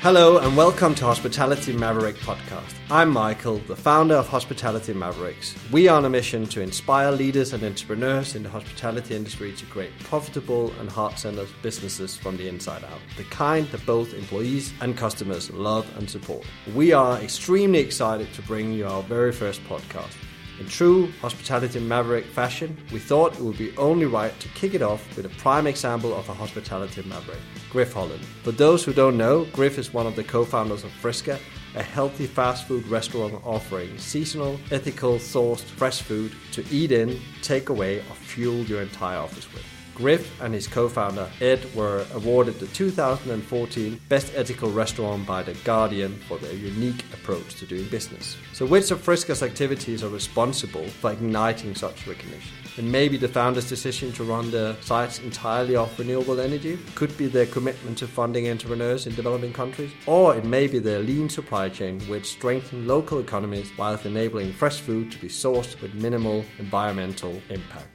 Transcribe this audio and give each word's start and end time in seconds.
Hello 0.00 0.38
and 0.38 0.56
welcome 0.56 0.94
to 0.94 1.04
Hospitality 1.04 1.72
Maverick 1.72 2.14
podcast. 2.18 2.72
I'm 2.88 3.10
Michael, 3.10 3.58
the 3.66 3.74
founder 3.74 4.14
of 4.14 4.28
Hospitality 4.28 4.94
Mavericks. 4.94 5.56
We 5.72 5.88
are 5.88 5.96
on 5.96 6.04
a 6.04 6.08
mission 6.08 6.46
to 6.46 6.60
inspire 6.60 7.10
leaders 7.10 7.52
and 7.52 7.64
entrepreneurs 7.64 8.36
in 8.36 8.44
the 8.44 8.48
hospitality 8.48 9.16
industry 9.16 9.52
to 9.54 9.66
create 9.66 9.90
profitable 10.04 10.72
and 10.78 10.88
heart-centered 10.88 11.48
businesses 11.62 12.16
from 12.16 12.36
the 12.36 12.46
inside 12.46 12.84
out, 12.84 13.00
the 13.16 13.24
kind 13.24 13.66
that 13.70 13.84
both 13.86 14.14
employees 14.14 14.72
and 14.80 14.96
customers 14.96 15.50
love 15.50 15.84
and 15.98 16.08
support. 16.08 16.46
We 16.76 16.92
are 16.92 17.18
extremely 17.18 17.80
excited 17.80 18.32
to 18.34 18.42
bring 18.42 18.72
you 18.72 18.86
our 18.86 19.02
very 19.02 19.32
first 19.32 19.64
podcast. 19.64 20.14
In 20.60 20.68
true 20.68 21.10
hospitality 21.20 21.80
maverick 21.80 22.24
fashion, 22.26 22.76
we 22.92 23.00
thought 23.00 23.34
it 23.34 23.40
would 23.40 23.58
be 23.58 23.76
only 23.76 24.06
right 24.06 24.38
to 24.38 24.48
kick 24.50 24.74
it 24.74 24.82
off 24.82 25.16
with 25.16 25.26
a 25.26 25.40
prime 25.40 25.66
example 25.66 26.14
of 26.14 26.28
a 26.28 26.34
hospitality 26.34 27.02
maverick, 27.02 27.40
Griff 27.70 27.92
Holland. 27.92 28.24
For 28.42 28.52
those 28.52 28.84
who 28.84 28.92
don't 28.92 29.16
know, 29.16 29.44
Griff 29.52 29.78
is 29.78 29.92
one 29.92 30.06
of 30.06 30.16
the 30.16 30.24
co-founders 30.24 30.84
of 30.84 30.90
Friska, 30.90 31.38
a 31.74 31.82
healthy 31.82 32.26
fast 32.26 32.66
food 32.66 32.86
restaurant 32.88 33.34
offering 33.44 33.96
seasonal, 33.98 34.58
ethical 34.70 35.16
sourced 35.16 35.60
fresh 35.60 36.02
food 36.02 36.32
to 36.52 36.64
eat 36.70 36.92
in, 36.92 37.20
take 37.42 37.68
away, 37.68 37.98
or 37.98 38.14
fuel 38.14 38.64
your 38.64 38.82
entire 38.82 39.18
office 39.18 39.52
with. 39.52 39.64
Griff 39.94 40.40
and 40.40 40.54
his 40.54 40.68
co-founder 40.68 41.28
Ed 41.40 41.66
were 41.74 42.06
awarded 42.14 42.60
the 42.60 42.68
2014 42.68 44.00
Best 44.08 44.32
Ethical 44.36 44.70
Restaurant 44.70 45.26
by 45.26 45.42
The 45.42 45.54
Guardian 45.64 46.16
for 46.28 46.38
their 46.38 46.54
unique 46.54 47.04
approach 47.12 47.56
to 47.56 47.66
doing 47.66 47.88
business. 47.88 48.36
So 48.52 48.64
which 48.64 48.92
of 48.92 49.00
Friska's 49.00 49.42
activities 49.42 50.04
are 50.04 50.08
responsible 50.08 50.86
for 50.86 51.10
igniting 51.10 51.74
such 51.74 52.06
recognition? 52.06 52.54
It 52.78 52.84
may 52.84 53.08
be 53.08 53.16
the 53.16 53.26
founder's 53.26 53.68
decision 53.68 54.12
to 54.12 54.22
run 54.22 54.52
the 54.52 54.76
sites 54.82 55.18
entirely 55.18 55.74
off 55.74 55.98
renewable 55.98 56.38
energy, 56.38 56.78
could 56.94 57.16
be 57.18 57.26
their 57.26 57.46
commitment 57.46 57.98
to 57.98 58.06
funding 58.06 58.48
entrepreneurs 58.48 59.08
in 59.08 59.16
developing 59.16 59.52
countries, 59.52 59.90
or 60.06 60.36
it 60.36 60.44
may 60.44 60.68
be 60.68 60.78
their 60.78 61.00
lean 61.00 61.28
supply 61.28 61.68
chain 61.68 61.98
which 62.02 62.26
strengthen 62.26 62.86
local 62.86 63.18
economies 63.18 63.72
whilst 63.76 64.06
enabling 64.06 64.52
fresh 64.52 64.78
food 64.78 65.10
to 65.10 65.18
be 65.18 65.26
sourced 65.26 65.80
with 65.82 65.92
minimal 65.94 66.44
environmental 66.60 67.42
impact. 67.50 67.88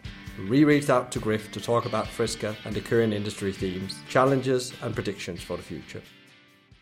We 0.50 0.66
reached 0.66 0.90
out 0.90 1.14
to 1.14 1.20
Griff 1.20 1.50
to 1.54 1.62
talk 1.62 1.86
about 1.86 2.08
Friska 2.08 2.54
and 2.66 2.76
the 2.76 2.82
current 2.82 3.14
industry 3.14 3.54
themes, 3.54 4.02
challenges, 4.10 4.74
and 4.82 4.94
predictions 4.94 5.42
for 5.42 5.56
the 5.56 5.64
future. 5.64 6.02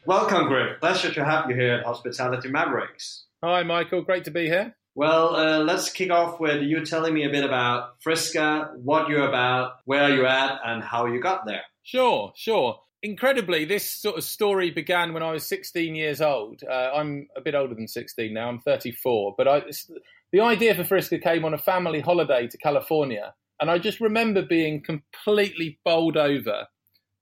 Welcome, 0.07 0.47
Griff. 0.47 0.79
Pleasure 0.79 1.13
to 1.13 1.23
have 1.23 1.47
you 1.47 1.55
here 1.55 1.75
at 1.75 1.85
Hospitality 1.85 2.49
Mavericks. 2.49 3.25
Hi, 3.43 3.61
Michael. 3.61 4.01
Great 4.01 4.23
to 4.23 4.31
be 4.31 4.47
here. 4.47 4.75
Well, 4.93 5.35
uh, 5.35 5.59
let's 5.59 5.89
kick 5.89 6.11
off 6.11 6.39
with 6.39 6.63
you 6.63 6.85
telling 6.85 7.13
me 7.13 7.23
a 7.23 7.29
bit 7.29 7.45
about 7.45 8.01
Friska, 8.01 8.71
what 8.75 9.09
you're 9.09 9.27
about, 9.27 9.77
where 9.85 10.13
you're 10.13 10.27
at, 10.27 10.59
and 10.65 10.83
how 10.83 11.05
you 11.05 11.21
got 11.21 11.45
there. 11.45 11.63
Sure, 11.83 12.33
sure. 12.35 12.79
Incredibly, 13.01 13.65
this 13.65 13.89
sort 13.89 14.17
of 14.17 14.23
story 14.23 14.69
began 14.69 15.13
when 15.13 15.23
I 15.23 15.31
was 15.31 15.45
16 15.47 15.95
years 15.95 16.21
old. 16.21 16.61
Uh, 16.69 16.91
I'm 16.93 17.27
a 17.35 17.41
bit 17.41 17.55
older 17.55 17.73
than 17.73 17.87
16 17.87 18.33
now. 18.33 18.49
I'm 18.49 18.59
34, 18.59 19.35
but 19.37 19.47
I, 19.47 19.63
the 20.31 20.41
idea 20.41 20.75
for 20.75 20.83
Friska 20.83 21.19
came 21.19 21.45
on 21.45 21.53
a 21.53 21.57
family 21.57 22.01
holiday 22.01 22.47
to 22.47 22.57
California 22.57 23.33
and 23.61 23.69
I 23.69 23.77
just 23.77 24.01
remember 24.01 24.41
being 24.41 24.81
completely 24.81 25.79
bowled 25.85 26.17
over 26.17 26.65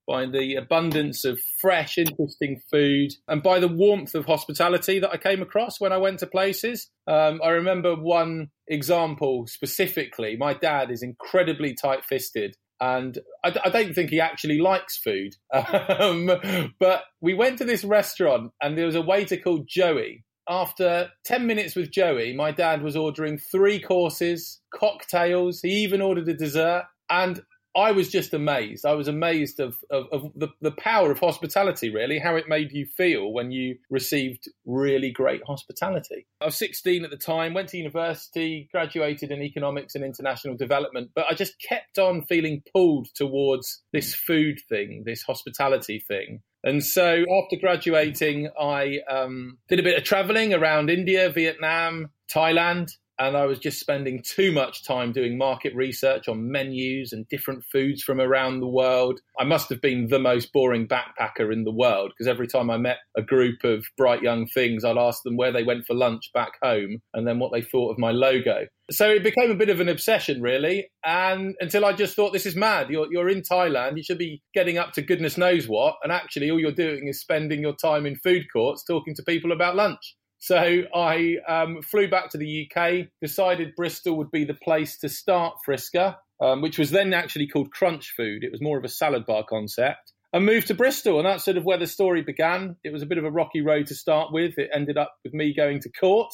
by 0.09 0.25
the 0.25 0.55
abundance 0.55 1.23
of 1.23 1.39
fresh, 1.61 1.99
interesting 1.99 2.59
food 2.71 3.11
and 3.27 3.43
by 3.43 3.59
the 3.59 3.67
warmth 3.67 4.15
of 4.15 4.25
hospitality 4.25 4.97
that 4.97 5.11
I 5.11 5.17
came 5.17 5.39
across 5.39 5.79
when 5.79 5.93
I 5.93 5.97
went 5.97 6.17
to 6.19 6.27
places. 6.27 6.89
Um, 7.05 7.39
I 7.43 7.49
remember 7.49 7.95
one 7.95 8.49
example 8.67 9.45
specifically. 9.45 10.35
My 10.35 10.55
dad 10.55 10.89
is 10.89 11.03
incredibly 11.03 11.75
tight 11.75 12.03
fisted. 12.03 12.57
And 12.81 13.19
I, 13.43 13.55
I, 13.65 13.69
don't 13.69 13.93
think 13.93 14.09
he 14.09 14.19
actually 14.19 14.59
likes 14.59 14.97
food. 14.97 15.35
Um, 15.53 16.31
but 16.79 17.03
we 17.21 17.33
went 17.35 17.57
to 17.59 17.65
this 17.65 17.83
restaurant 17.83 18.51
and 18.61 18.77
there 18.77 18.85
was 18.85 18.95
a 18.95 19.01
waiter 19.01 19.37
called 19.37 19.67
Joey 19.67 20.23
after 20.49 21.11
10 21.25 21.45
minutes 21.45 21.75
with 21.75 21.91
Joey, 21.91 22.33
my 22.33 22.51
dad 22.51 22.81
was 22.81 22.95
ordering 22.95 23.37
three 23.37 23.79
courses, 23.79 24.59
cocktails. 24.73 25.61
He 25.61 25.83
even 25.83 26.01
ordered 26.01 26.27
a 26.27 26.33
dessert. 26.33 26.85
And 27.07 27.43
I 27.75 27.91
was 27.91 28.09
just 28.09 28.33
amazed. 28.33 28.85
I 28.85 28.93
was 28.93 29.07
amazed 29.07 29.59
of, 29.59 29.77
of, 29.91 30.07
of, 30.11 30.31
the, 30.35 30.49
the 30.61 30.71
power 30.71 31.11
of 31.11 31.19
hospitality, 31.19 31.89
really, 31.89 32.19
how 32.19 32.35
it 32.35 32.49
made 32.49 32.71
you 32.71 32.85
feel 32.85 33.31
when 33.31 33.51
you 33.51 33.77
received 33.89 34.49
really 34.65 35.11
great 35.11 35.41
hospitality. 35.45 36.25
I 36.41 36.45
was 36.45 36.57
16 36.57 37.03
at 37.03 37.11
the 37.11 37.17
time, 37.17 37.53
went 37.53 37.69
to 37.69 37.77
university, 37.77 38.69
graduated 38.71 39.31
in 39.31 39.41
economics 39.41 39.95
and 39.95 40.03
international 40.03 40.57
development, 40.57 41.11
but 41.13 41.25
I 41.29 41.35
just 41.35 41.53
kept 41.61 41.99
on 41.99 42.23
feeling 42.23 42.63
pulled 42.73 43.07
towards 43.13 43.83
this 43.93 44.15
food 44.15 44.59
thing, 44.67 45.03
this 45.05 45.21
hospitality 45.23 46.03
thing. 46.07 46.41
And 46.63 46.83
so 46.83 47.23
after 47.41 47.55
graduating, 47.59 48.49
I 48.59 48.99
um, 49.09 49.59
did 49.69 49.79
a 49.79 49.83
bit 49.83 49.97
of 49.97 50.03
traveling 50.03 50.53
around 50.53 50.89
India, 50.89 51.29
Vietnam, 51.29 52.09
Thailand, 52.33 52.91
and 53.19 53.35
I 53.35 53.45
was 53.45 53.59
just 53.59 53.79
spending 53.79 54.23
too 54.23 54.51
much 54.51 54.85
time 54.85 55.11
doing 55.11 55.37
market 55.37 55.75
research 55.75 56.29
on 56.29 56.49
menus 56.49 57.11
and 57.11 57.27
different 57.27 57.65
foods 57.69 58.01
from 58.01 58.21
around 58.21 58.61
the 58.61 58.67
world. 58.67 59.19
I 59.37 59.43
must 59.43 59.69
have 59.69 59.81
been 59.81 60.07
the 60.07 60.19
most 60.19 60.53
boring 60.53 60.87
backpacker 60.87 61.51
in 61.51 61.65
the 61.65 61.71
world 61.71 62.13
because 62.17 62.29
every 62.29 62.47
time 62.47 62.69
I 62.69 62.77
met 62.77 62.97
a 63.17 63.21
group 63.21 63.63
of 63.65 63.85
bright 63.97 64.21
young 64.21 64.47
things, 64.47 64.85
I'd 64.85 64.97
ask 64.97 65.21
them 65.23 65.35
where 65.35 65.51
they 65.51 65.63
went 65.63 65.85
for 65.85 65.95
lunch 65.95 66.31
back 66.33 66.53
home 66.63 67.01
and 67.13 67.27
then 67.27 67.39
what 67.39 67.51
they 67.51 67.61
thought 67.61 67.91
of 67.91 67.99
my 67.99 68.11
logo. 68.11 68.67
So 68.91 69.07
it 69.09 69.23
became 69.23 69.51
a 69.51 69.55
bit 69.55 69.69
of 69.69 69.79
an 69.81 69.89
obsession, 69.89 70.41
really. 70.41 70.89
And 71.05 71.55
until 71.59 71.85
I 71.85 71.93
just 71.93 72.15
thought, 72.15 72.33
this 72.33 72.47
is 72.47 72.55
mad. 72.55 72.89
You're, 72.89 73.07
you're 73.11 73.29
in 73.29 73.43
Thailand. 73.43 73.97
You 73.97 74.03
should 74.03 74.17
be 74.17 74.41
getting 74.53 74.79
up 74.79 74.93
to 74.93 75.03
goodness 75.03 75.37
knows 75.37 75.67
what. 75.67 75.97
And 76.01 76.11
actually, 76.11 76.49
all 76.49 76.59
you're 76.59 76.71
doing 76.71 77.07
is 77.07 77.21
spending 77.21 77.61
your 77.61 77.75
time 77.75 78.07
in 78.07 78.15
food 78.15 78.45
courts 78.51 78.83
talking 78.83 79.13
to 79.15 79.23
people 79.23 79.51
about 79.51 79.75
lunch. 79.75 80.15
So 80.39 80.83
I 80.95 81.35
um, 81.47 81.81
flew 81.81 82.09
back 82.09 82.29
to 82.31 82.37
the 82.37 82.67
UK, 82.67 83.07
decided 83.21 83.75
Bristol 83.75 84.17
would 84.17 84.31
be 84.31 84.45
the 84.45 84.53
place 84.53 84.97
to 84.99 85.09
start 85.09 85.57
Friska, 85.65 86.17
um, 86.41 86.61
which 86.61 86.79
was 86.79 86.91
then 86.91 87.13
actually 87.13 87.47
called 87.47 87.71
Crunch 87.71 88.13
Food. 88.15 88.43
It 88.43 88.51
was 88.51 88.61
more 88.61 88.77
of 88.77 88.85
a 88.85 88.89
salad 88.89 89.25
bar 89.25 89.43
concept. 89.47 90.13
And 90.31 90.45
moved 90.45 90.67
to 90.67 90.75
Bristol, 90.75 91.17
and 91.17 91.25
that's 91.25 91.43
sort 91.43 91.57
of 91.57 91.65
where 91.65 91.79
the 91.79 91.87
story 91.87 92.21
began. 92.21 92.75
It 92.83 92.93
was 92.93 93.01
a 93.01 93.07
bit 93.07 93.17
of 93.17 93.25
a 93.25 93.31
rocky 93.31 93.61
road 93.61 93.87
to 93.87 93.95
start 93.95 94.31
with. 94.31 94.59
It 94.59 94.69
ended 94.73 94.95
up 94.95 95.15
with 95.23 95.33
me 95.33 95.53
going 95.55 95.79
to 95.81 95.89
court 95.89 96.33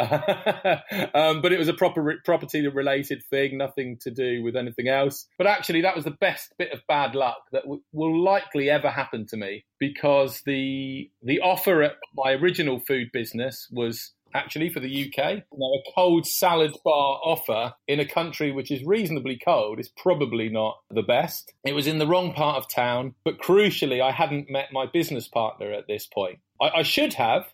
um, 1.14 1.42
but 1.42 1.52
it 1.52 1.58
was 1.58 1.68
a 1.68 1.74
proper 1.74 2.20
property 2.24 2.66
related 2.66 3.22
thing, 3.24 3.58
nothing 3.58 3.98
to 3.98 4.10
do 4.10 4.42
with 4.42 4.56
anything 4.56 4.88
else. 4.88 5.26
But 5.38 5.46
actually, 5.46 5.82
that 5.82 5.94
was 5.94 6.04
the 6.04 6.10
best 6.10 6.54
bit 6.58 6.72
of 6.72 6.86
bad 6.86 7.14
luck 7.14 7.44
that 7.52 7.62
w- 7.62 7.82
will 7.92 8.22
likely 8.22 8.70
ever 8.70 8.90
happen 8.90 9.26
to 9.26 9.36
me 9.36 9.64
because 9.78 10.42
the 10.46 11.10
the 11.22 11.40
offer 11.40 11.82
at 11.82 11.96
my 12.14 12.32
original 12.32 12.80
food 12.80 13.10
business 13.12 13.68
was 13.70 14.12
actually 14.34 14.70
for 14.70 14.80
the 14.80 15.06
UK. 15.06 15.42
Now, 15.52 15.66
a 15.66 15.92
cold 15.94 16.26
salad 16.26 16.76
bar 16.84 17.20
offer 17.22 17.74
in 17.88 18.00
a 18.00 18.06
country 18.06 18.52
which 18.52 18.70
is 18.70 18.84
reasonably 18.84 19.38
cold 19.42 19.80
is 19.80 19.88
probably 19.88 20.48
not 20.48 20.78
the 20.90 21.02
best. 21.02 21.52
It 21.64 21.74
was 21.74 21.86
in 21.86 21.98
the 21.98 22.06
wrong 22.06 22.32
part 22.32 22.56
of 22.56 22.68
town, 22.68 23.14
but 23.24 23.38
crucially, 23.38 24.00
I 24.02 24.12
hadn't 24.12 24.50
met 24.50 24.72
my 24.72 24.86
business 24.86 25.28
partner 25.28 25.72
at 25.72 25.86
this 25.86 26.06
point. 26.06 26.38
I, 26.60 26.68
I 26.78 26.82
should 26.82 27.14
have, 27.14 27.46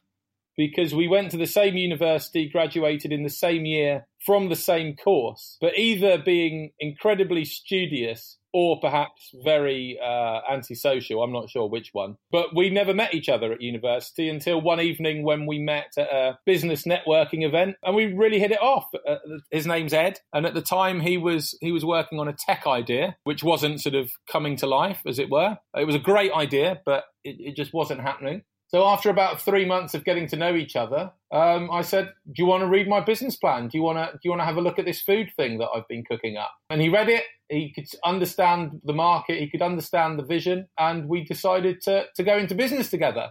because 0.56 0.94
we 0.94 1.08
went 1.08 1.30
to 1.30 1.36
the 1.36 1.46
same 1.46 1.76
university, 1.76 2.48
graduated 2.48 3.12
in 3.12 3.22
the 3.22 3.30
same 3.30 3.66
year 3.66 4.06
from 4.24 4.48
the 4.48 4.56
same 4.56 4.96
course, 4.96 5.56
but 5.60 5.78
either 5.78 6.18
being 6.18 6.72
incredibly 6.80 7.44
studious 7.44 8.38
or 8.56 8.80
perhaps 8.80 9.34
very 9.44 9.98
uh, 10.02 10.40
antisocial. 10.50 11.22
I'm 11.22 11.30
not 11.30 11.50
sure 11.50 11.68
which 11.68 11.90
one. 11.92 12.16
But 12.32 12.56
we 12.56 12.70
never 12.70 12.94
met 12.94 13.12
each 13.12 13.28
other 13.28 13.52
at 13.52 13.60
university 13.60 14.30
until 14.30 14.62
one 14.62 14.80
evening 14.80 15.24
when 15.24 15.44
we 15.44 15.58
met 15.58 15.92
at 15.98 16.10
a 16.10 16.38
business 16.46 16.84
networking 16.84 17.44
event, 17.44 17.76
and 17.82 17.94
we 17.94 18.06
really 18.14 18.38
hit 18.38 18.52
it 18.52 18.62
off. 18.62 18.86
Uh, 19.06 19.16
his 19.50 19.66
name's 19.66 19.92
Ed, 19.92 20.20
and 20.32 20.46
at 20.46 20.54
the 20.54 20.62
time 20.62 21.00
he 21.00 21.18
was 21.18 21.54
he 21.60 21.70
was 21.70 21.84
working 21.84 22.18
on 22.18 22.28
a 22.28 22.32
tech 22.32 22.66
idea 22.66 23.16
which 23.24 23.44
wasn't 23.44 23.82
sort 23.82 23.94
of 23.94 24.10
coming 24.26 24.56
to 24.56 24.66
life, 24.66 25.00
as 25.06 25.18
it 25.18 25.28
were. 25.28 25.58
It 25.76 25.86
was 25.86 25.94
a 25.94 26.00
great 26.00 26.32
idea, 26.32 26.80
but 26.86 27.04
it, 27.24 27.36
it 27.38 27.56
just 27.56 27.74
wasn't 27.74 28.00
happening. 28.00 28.42
So 28.68 28.84
after 28.84 29.10
about 29.10 29.40
three 29.40 29.64
months 29.64 29.94
of 29.94 30.04
getting 30.04 30.26
to 30.28 30.36
know 30.36 30.56
each 30.56 30.74
other, 30.74 31.12
um, 31.32 31.70
I 31.70 31.82
said, 31.82 32.12
"Do 32.26 32.34
you 32.42 32.46
want 32.46 32.62
to 32.62 32.68
read 32.68 32.88
my 32.88 33.00
business 33.00 33.36
plan? 33.36 33.68
Do 33.68 33.78
you 33.78 33.84
want 33.84 33.98
to 33.98 34.12
do 34.12 34.20
you 34.24 34.30
want 34.30 34.40
to 34.40 34.46
have 34.46 34.56
a 34.56 34.60
look 34.60 34.78
at 34.78 34.84
this 34.84 35.00
food 35.00 35.30
thing 35.36 35.58
that 35.58 35.68
I've 35.74 35.86
been 35.88 36.04
cooking 36.04 36.36
up?" 36.36 36.50
And 36.68 36.80
he 36.80 36.88
read 36.88 37.08
it. 37.08 37.24
He 37.48 37.72
could 37.72 37.86
understand 38.04 38.80
the 38.84 38.92
market. 38.92 39.38
He 39.38 39.48
could 39.48 39.62
understand 39.62 40.18
the 40.18 40.24
vision, 40.24 40.68
and 40.78 41.08
we 41.08 41.24
decided 41.24 41.80
to 41.82 42.06
to 42.14 42.24
go 42.24 42.36
into 42.36 42.54
business 42.54 42.90
together. 42.90 43.30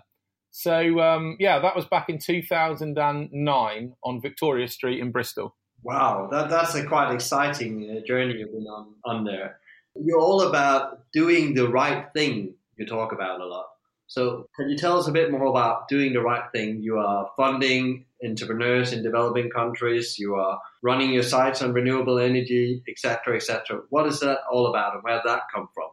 So 0.51 1.01
um, 1.01 1.35
yeah, 1.37 1.59
that 1.59 1.75
was 1.75 1.85
back 1.85 2.07
in 2.07 2.17
2009 2.17 3.93
on 4.03 4.21
Victoria 4.21 4.69
Street 4.69 5.01
in 5.01 5.11
Bristol. 5.11 5.53
Wow, 5.83 6.29
that, 6.31 6.49
that's 6.49 6.73
a 6.75 6.85
quite 6.85 7.13
exciting 7.13 7.91
uh, 7.91 8.07
journey 8.07 8.35
you've 8.39 8.53
been 8.53 8.65
on, 8.65 8.93
on 9.03 9.23
there. 9.25 9.59
You're 9.95 10.19
all 10.19 10.41
about 10.47 11.11
doing 11.11 11.53
the 11.53 11.67
right 11.67 12.07
thing. 12.13 12.53
You 12.77 12.85
talk 12.85 13.11
about 13.11 13.41
a 13.41 13.45
lot. 13.45 13.65
So, 14.07 14.47
can 14.55 14.69
you 14.69 14.77
tell 14.77 14.99
us 14.99 15.07
a 15.07 15.11
bit 15.11 15.31
more 15.31 15.45
about 15.45 15.87
doing 15.87 16.13
the 16.13 16.21
right 16.21 16.43
thing? 16.53 16.81
You 16.81 16.97
are 16.99 17.29
funding 17.35 18.05
entrepreneurs 18.23 18.93
in 18.93 19.03
developing 19.03 19.49
countries. 19.49 20.17
You 20.19 20.35
are 20.35 20.59
running 20.83 21.11
your 21.11 21.23
sites 21.23 21.61
on 21.61 21.73
renewable 21.73 22.19
energy, 22.19 22.83
etc., 22.87 23.35
etc. 23.35 23.81
What 23.89 24.07
is 24.07 24.19
that 24.19 24.39
all 24.51 24.67
about, 24.67 24.93
and 24.93 25.03
where 25.03 25.15
did 25.15 25.23
that 25.25 25.43
come 25.53 25.69
from? 25.73 25.89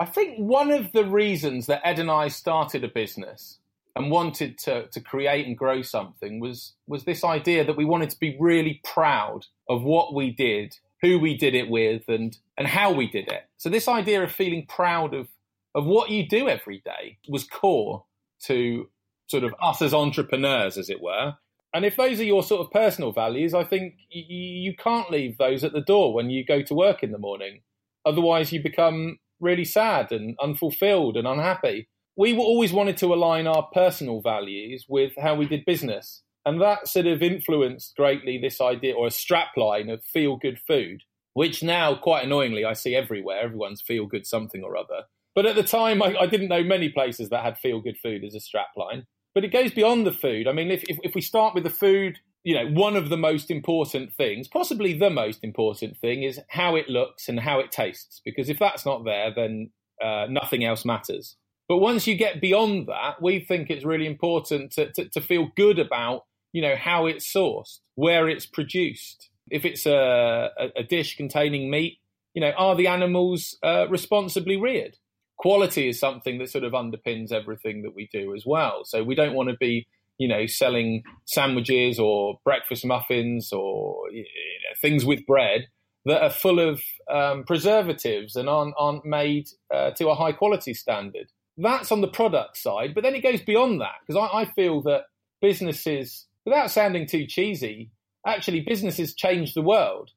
I 0.00 0.06
think 0.06 0.38
one 0.38 0.70
of 0.70 0.92
the 0.92 1.04
reasons 1.04 1.66
that 1.66 1.86
Ed 1.86 1.98
and 1.98 2.10
I 2.10 2.28
started 2.28 2.82
a 2.82 2.88
business 2.88 3.58
and 3.94 4.10
wanted 4.10 4.58
to, 4.58 4.86
to 4.88 5.00
create 5.00 5.46
and 5.46 5.56
grow 5.56 5.82
something 5.82 6.40
was 6.40 6.72
was 6.86 7.04
this 7.04 7.24
idea 7.24 7.64
that 7.64 7.76
we 7.76 7.84
wanted 7.84 8.10
to 8.10 8.18
be 8.18 8.36
really 8.40 8.80
proud 8.82 9.46
of 9.68 9.82
what 9.82 10.14
we 10.14 10.30
did, 10.30 10.76
who 11.02 11.18
we 11.18 11.36
did 11.36 11.54
it 11.54 11.68
with, 11.68 12.08
and 12.08 12.36
and 12.56 12.66
how 12.66 12.92
we 12.92 13.08
did 13.08 13.28
it. 13.28 13.42
So 13.58 13.68
this 13.68 13.88
idea 13.88 14.22
of 14.22 14.32
feeling 14.32 14.66
proud 14.66 15.14
of 15.14 15.28
of 15.74 15.86
what 15.86 16.10
you 16.10 16.28
do 16.28 16.48
every 16.48 16.82
day 16.84 17.18
was 17.28 17.44
core 17.44 18.04
to 18.44 18.88
sort 19.28 19.44
of 19.44 19.54
us 19.62 19.80
as 19.80 19.94
entrepreneurs, 19.94 20.76
as 20.76 20.90
it 20.90 21.00
were. 21.00 21.34
And 21.74 21.86
if 21.86 21.96
those 21.96 22.20
are 22.20 22.24
your 22.24 22.42
sort 22.42 22.60
of 22.60 22.70
personal 22.70 23.12
values, 23.12 23.54
I 23.54 23.64
think 23.64 23.94
you, 24.10 24.74
can't 24.76 25.10
leave 25.10 25.38
those 25.38 25.64
at 25.64 25.72
the 25.72 25.80
door 25.80 26.12
when 26.12 26.28
you 26.28 26.44
go 26.44 26.60
to 26.62 26.74
work 26.74 27.02
in 27.02 27.12
the 27.12 27.18
morning. 27.18 27.62
Otherwise, 28.04 28.52
you 28.52 28.62
become 28.62 29.18
really 29.40 29.64
sad 29.64 30.12
and 30.12 30.36
unfulfilled 30.42 31.16
and 31.16 31.26
unhappy. 31.26 31.88
We 32.16 32.36
always 32.36 32.72
wanted 32.72 32.98
to 32.98 33.14
align 33.14 33.46
our 33.46 33.68
personal 33.72 34.20
values 34.20 34.84
with 34.88 35.12
how 35.18 35.34
we 35.34 35.46
did 35.46 35.64
business. 35.64 36.22
And 36.44 36.60
that 36.60 36.88
sort 36.88 37.06
of 37.06 37.22
influenced 37.22 37.96
greatly 37.96 38.38
this 38.38 38.60
idea 38.60 38.94
or 38.94 39.06
a 39.06 39.10
strapline 39.10 39.90
of 39.90 40.04
feel 40.04 40.36
good 40.36 40.58
food, 40.66 41.02
which 41.32 41.62
now, 41.62 41.94
quite 41.94 42.24
annoyingly, 42.24 42.64
I 42.64 42.74
see 42.74 42.94
everywhere. 42.94 43.40
Everyone's 43.40 43.80
feel 43.80 44.06
good 44.06 44.26
something 44.26 44.62
or 44.62 44.76
other. 44.76 45.04
But 45.34 45.46
at 45.46 45.56
the 45.56 45.62
time, 45.62 46.02
I, 46.02 46.14
I 46.20 46.26
didn't 46.26 46.48
know 46.48 46.62
many 46.62 46.88
places 46.88 47.30
that 47.30 47.44
had 47.44 47.58
feel 47.58 47.80
good 47.80 47.96
food 47.98 48.24
as 48.24 48.34
a 48.34 48.38
strapline. 48.38 49.04
But 49.34 49.44
it 49.44 49.52
goes 49.52 49.72
beyond 49.72 50.06
the 50.06 50.12
food. 50.12 50.46
I 50.46 50.52
mean, 50.52 50.70
if, 50.70 50.84
if, 50.84 50.98
if 51.02 51.14
we 51.14 51.22
start 51.22 51.54
with 51.54 51.64
the 51.64 51.70
food, 51.70 52.18
you 52.44 52.54
know, 52.54 52.68
one 52.68 52.96
of 52.96 53.08
the 53.08 53.16
most 53.16 53.50
important 53.50 54.12
things, 54.12 54.48
possibly 54.48 54.92
the 54.92 55.10
most 55.10 55.42
important 55.42 55.96
thing, 55.96 56.22
is 56.22 56.40
how 56.48 56.76
it 56.76 56.88
looks 56.88 57.28
and 57.28 57.40
how 57.40 57.60
it 57.60 57.72
tastes. 57.72 58.20
Because 58.24 58.50
if 58.50 58.58
that's 58.58 58.84
not 58.84 59.04
there, 59.04 59.32
then 59.34 59.70
uh, 60.02 60.26
nothing 60.28 60.64
else 60.64 60.84
matters. 60.84 61.36
But 61.68 61.78
once 61.78 62.06
you 62.06 62.16
get 62.16 62.40
beyond 62.40 62.88
that, 62.88 63.22
we 63.22 63.40
think 63.40 63.70
it's 63.70 63.84
really 63.84 64.06
important 64.06 64.72
to, 64.72 64.92
to, 64.92 65.08
to, 65.08 65.20
feel 65.20 65.48
good 65.56 65.78
about, 65.78 66.26
you 66.52 66.60
know, 66.60 66.76
how 66.76 67.06
it's 67.06 67.32
sourced, 67.32 67.78
where 67.94 68.28
it's 68.28 68.44
produced. 68.44 69.30
If 69.50 69.64
it's 69.64 69.86
a, 69.86 70.50
a, 70.58 70.80
a 70.80 70.82
dish 70.82 71.16
containing 71.16 71.70
meat, 71.70 71.98
you 72.34 72.40
know, 72.40 72.50
are 72.50 72.74
the 72.74 72.88
animals 72.88 73.56
uh, 73.62 73.86
responsibly 73.88 74.56
reared? 74.56 74.98
Quality 75.42 75.88
is 75.88 75.98
something 75.98 76.38
that 76.38 76.48
sort 76.48 76.62
of 76.62 76.72
underpins 76.72 77.32
everything 77.32 77.82
that 77.82 77.96
we 77.96 78.08
do 78.12 78.32
as 78.32 78.44
well. 78.46 78.84
So 78.84 79.02
we 79.02 79.16
don't 79.16 79.34
want 79.34 79.48
to 79.48 79.56
be, 79.56 79.88
you 80.16 80.28
know, 80.28 80.46
selling 80.46 81.02
sandwiches 81.26 81.98
or 81.98 82.38
breakfast 82.44 82.86
muffins 82.86 83.52
or 83.52 84.08
you 84.12 84.20
know, 84.20 84.76
things 84.80 85.04
with 85.04 85.26
bread 85.26 85.66
that 86.04 86.22
are 86.22 86.30
full 86.30 86.60
of 86.60 86.80
um, 87.10 87.42
preservatives 87.42 88.36
and 88.36 88.48
aren't, 88.48 88.74
aren't 88.78 89.04
made 89.04 89.48
uh, 89.74 89.90
to 89.90 90.10
a 90.10 90.14
high 90.14 90.30
quality 90.30 90.74
standard. 90.74 91.26
That's 91.58 91.90
on 91.90 92.02
the 92.02 92.08
product 92.08 92.56
side, 92.56 92.94
but 92.94 93.02
then 93.02 93.16
it 93.16 93.22
goes 93.22 93.40
beyond 93.40 93.80
that 93.80 93.96
because 94.06 94.20
I, 94.32 94.42
I 94.42 94.44
feel 94.44 94.80
that 94.82 95.02
businesses, 95.40 96.26
without 96.44 96.70
sounding 96.70 97.08
too 97.08 97.26
cheesy, 97.26 97.90
actually 98.24 98.60
businesses 98.60 99.12
change 99.12 99.54
the 99.54 99.62
world 99.62 100.10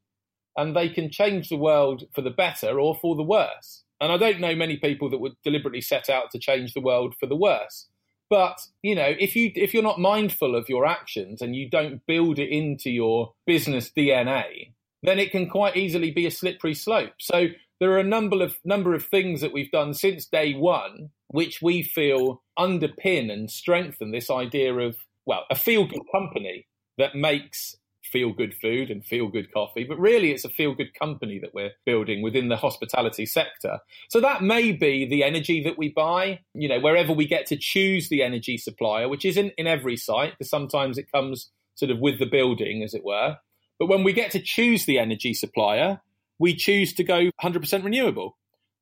and 0.55 0.75
they 0.75 0.87
can 0.87 1.09
change 1.09 1.49
the 1.49 1.57
world 1.57 2.03
for 2.13 2.21
the 2.21 2.29
better 2.29 2.79
or 2.79 2.95
for 3.01 3.15
the 3.15 3.23
worse. 3.23 3.84
And 4.01 4.11
I 4.11 4.17
don't 4.17 4.39
know 4.39 4.55
many 4.55 4.77
people 4.77 5.09
that 5.09 5.19
would 5.19 5.33
deliberately 5.43 5.81
set 5.81 6.09
out 6.09 6.31
to 6.31 6.39
change 6.39 6.73
the 6.73 6.81
world 6.81 7.15
for 7.19 7.27
the 7.27 7.35
worse. 7.35 7.87
But 8.29 8.59
you 8.81 8.95
know, 8.95 9.13
if 9.19 9.35
you 9.35 9.51
if 9.55 9.73
you're 9.73 9.83
not 9.83 9.99
mindful 9.99 10.55
of 10.55 10.69
your 10.69 10.85
actions 10.85 11.41
and 11.41 11.55
you 11.55 11.69
don't 11.69 12.05
build 12.07 12.39
it 12.39 12.49
into 12.49 12.89
your 12.89 13.33
business 13.45 13.91
DNA, 13.95 14.73
then 15.03 15.19
it 15.19 15.31
can 15.31 15.49
quite 15.49 15.77
easily 15.77 16.11
be 16.11 16.25
a 16.25 16.31
slippery 16.31 16.73
slope. 16.73 17.13
So 17.19 17.47
there 17.79 17.91
are 17.91 17.99
a 17.99 18.03
number 18.03 18.43
of 18.43 18.57
number 18.65 18.93
of 18.93 19.05
things 19.05 19.41
that 19.41 19.53
we've 19.53 19.71
done 19.71 19.93
since 19.93 20.25
day 20.25 20.53
one, 20.53 21.09
which 21.27 21.61
we 21.61 21.83
feel 21.83 22.41
underpin 22.57 23.31
and 23.31 23.49
strengthen 23.49 24.11
this 24.11 24.29
idea 24.29 24.73
of 24.73 24.95
well, 25.25 25.45
a 25.49 25.55
feel 25.55 25.85
good 25.85 26.03
company 26.11 26.67
that 26.97 27.15
makes 27.15 27.75
feel 28.11 28.31
good 28.31 28.53
food 28.53 28.89
and 28.89 29.05
feel 29.05 29.27
good 29.27 29.51
coffee, 29.53 29.83
but 29.83 29.99
really 29.99 30.31
it's 30.31 30.45
a 30.45 30.49
feel 30.49 30.73
good 30.73 30.93
company 30.93 31.39
that 31.39 31.53
we're 31.53 31.71
building 31.85 32.21
within 32.21 32.49
the 32.49 32.57
hospitality 32.57 33.25
sector. 33.25 33.79
So 34.09 34.19
that 34.21 34.41
may 34.41 34.71
be 34.71 35.05
the 35.05 35.23
energy 35.23 35.63
that 35.63 35.77
we 35.77 35.89
buy, 35.89 36.39
you 36.53 36.69
know, 36.69 36.79
wherever 36.79 37.13
we 37.13 37.27
get 37.27 37.45
to 37.47 37.57
choose 37.57 38.09
the 38.09 38.23
energy 38.23 38.57
supplier, 38.57 39.09
which 39.09 39.25
isn't 39.25 39.53
in 39.57 39.67
every 39.67 39.97
site, 39.97 40.33
because 40.33 40.49
sometimes 40.49 40.97
it 40.97 41.11
comes 41.11 41.51
sort 41.75 41.91
of 41.91 41.99
with 41.99 42.19
the 42.19 42.25
building, 42.25 42.83
as 42.83 42.93
it 42.93 43.03
were. 43.03 43.37
But 43.79 43.87
when 43.87 44.03
we 44.03 44.13
get 44.13 44.31
to 44.31 44.39
choose 44.39 44.85
the 44.85 44.99
energy 44.99 45.33
supplier, 45.33 46.01
we 46.39 46.55
choose 46.55 46.93
to 46.93 47.03
go 47.03 47.29
100% 47.43 47.83
renewable. 47.83 48.37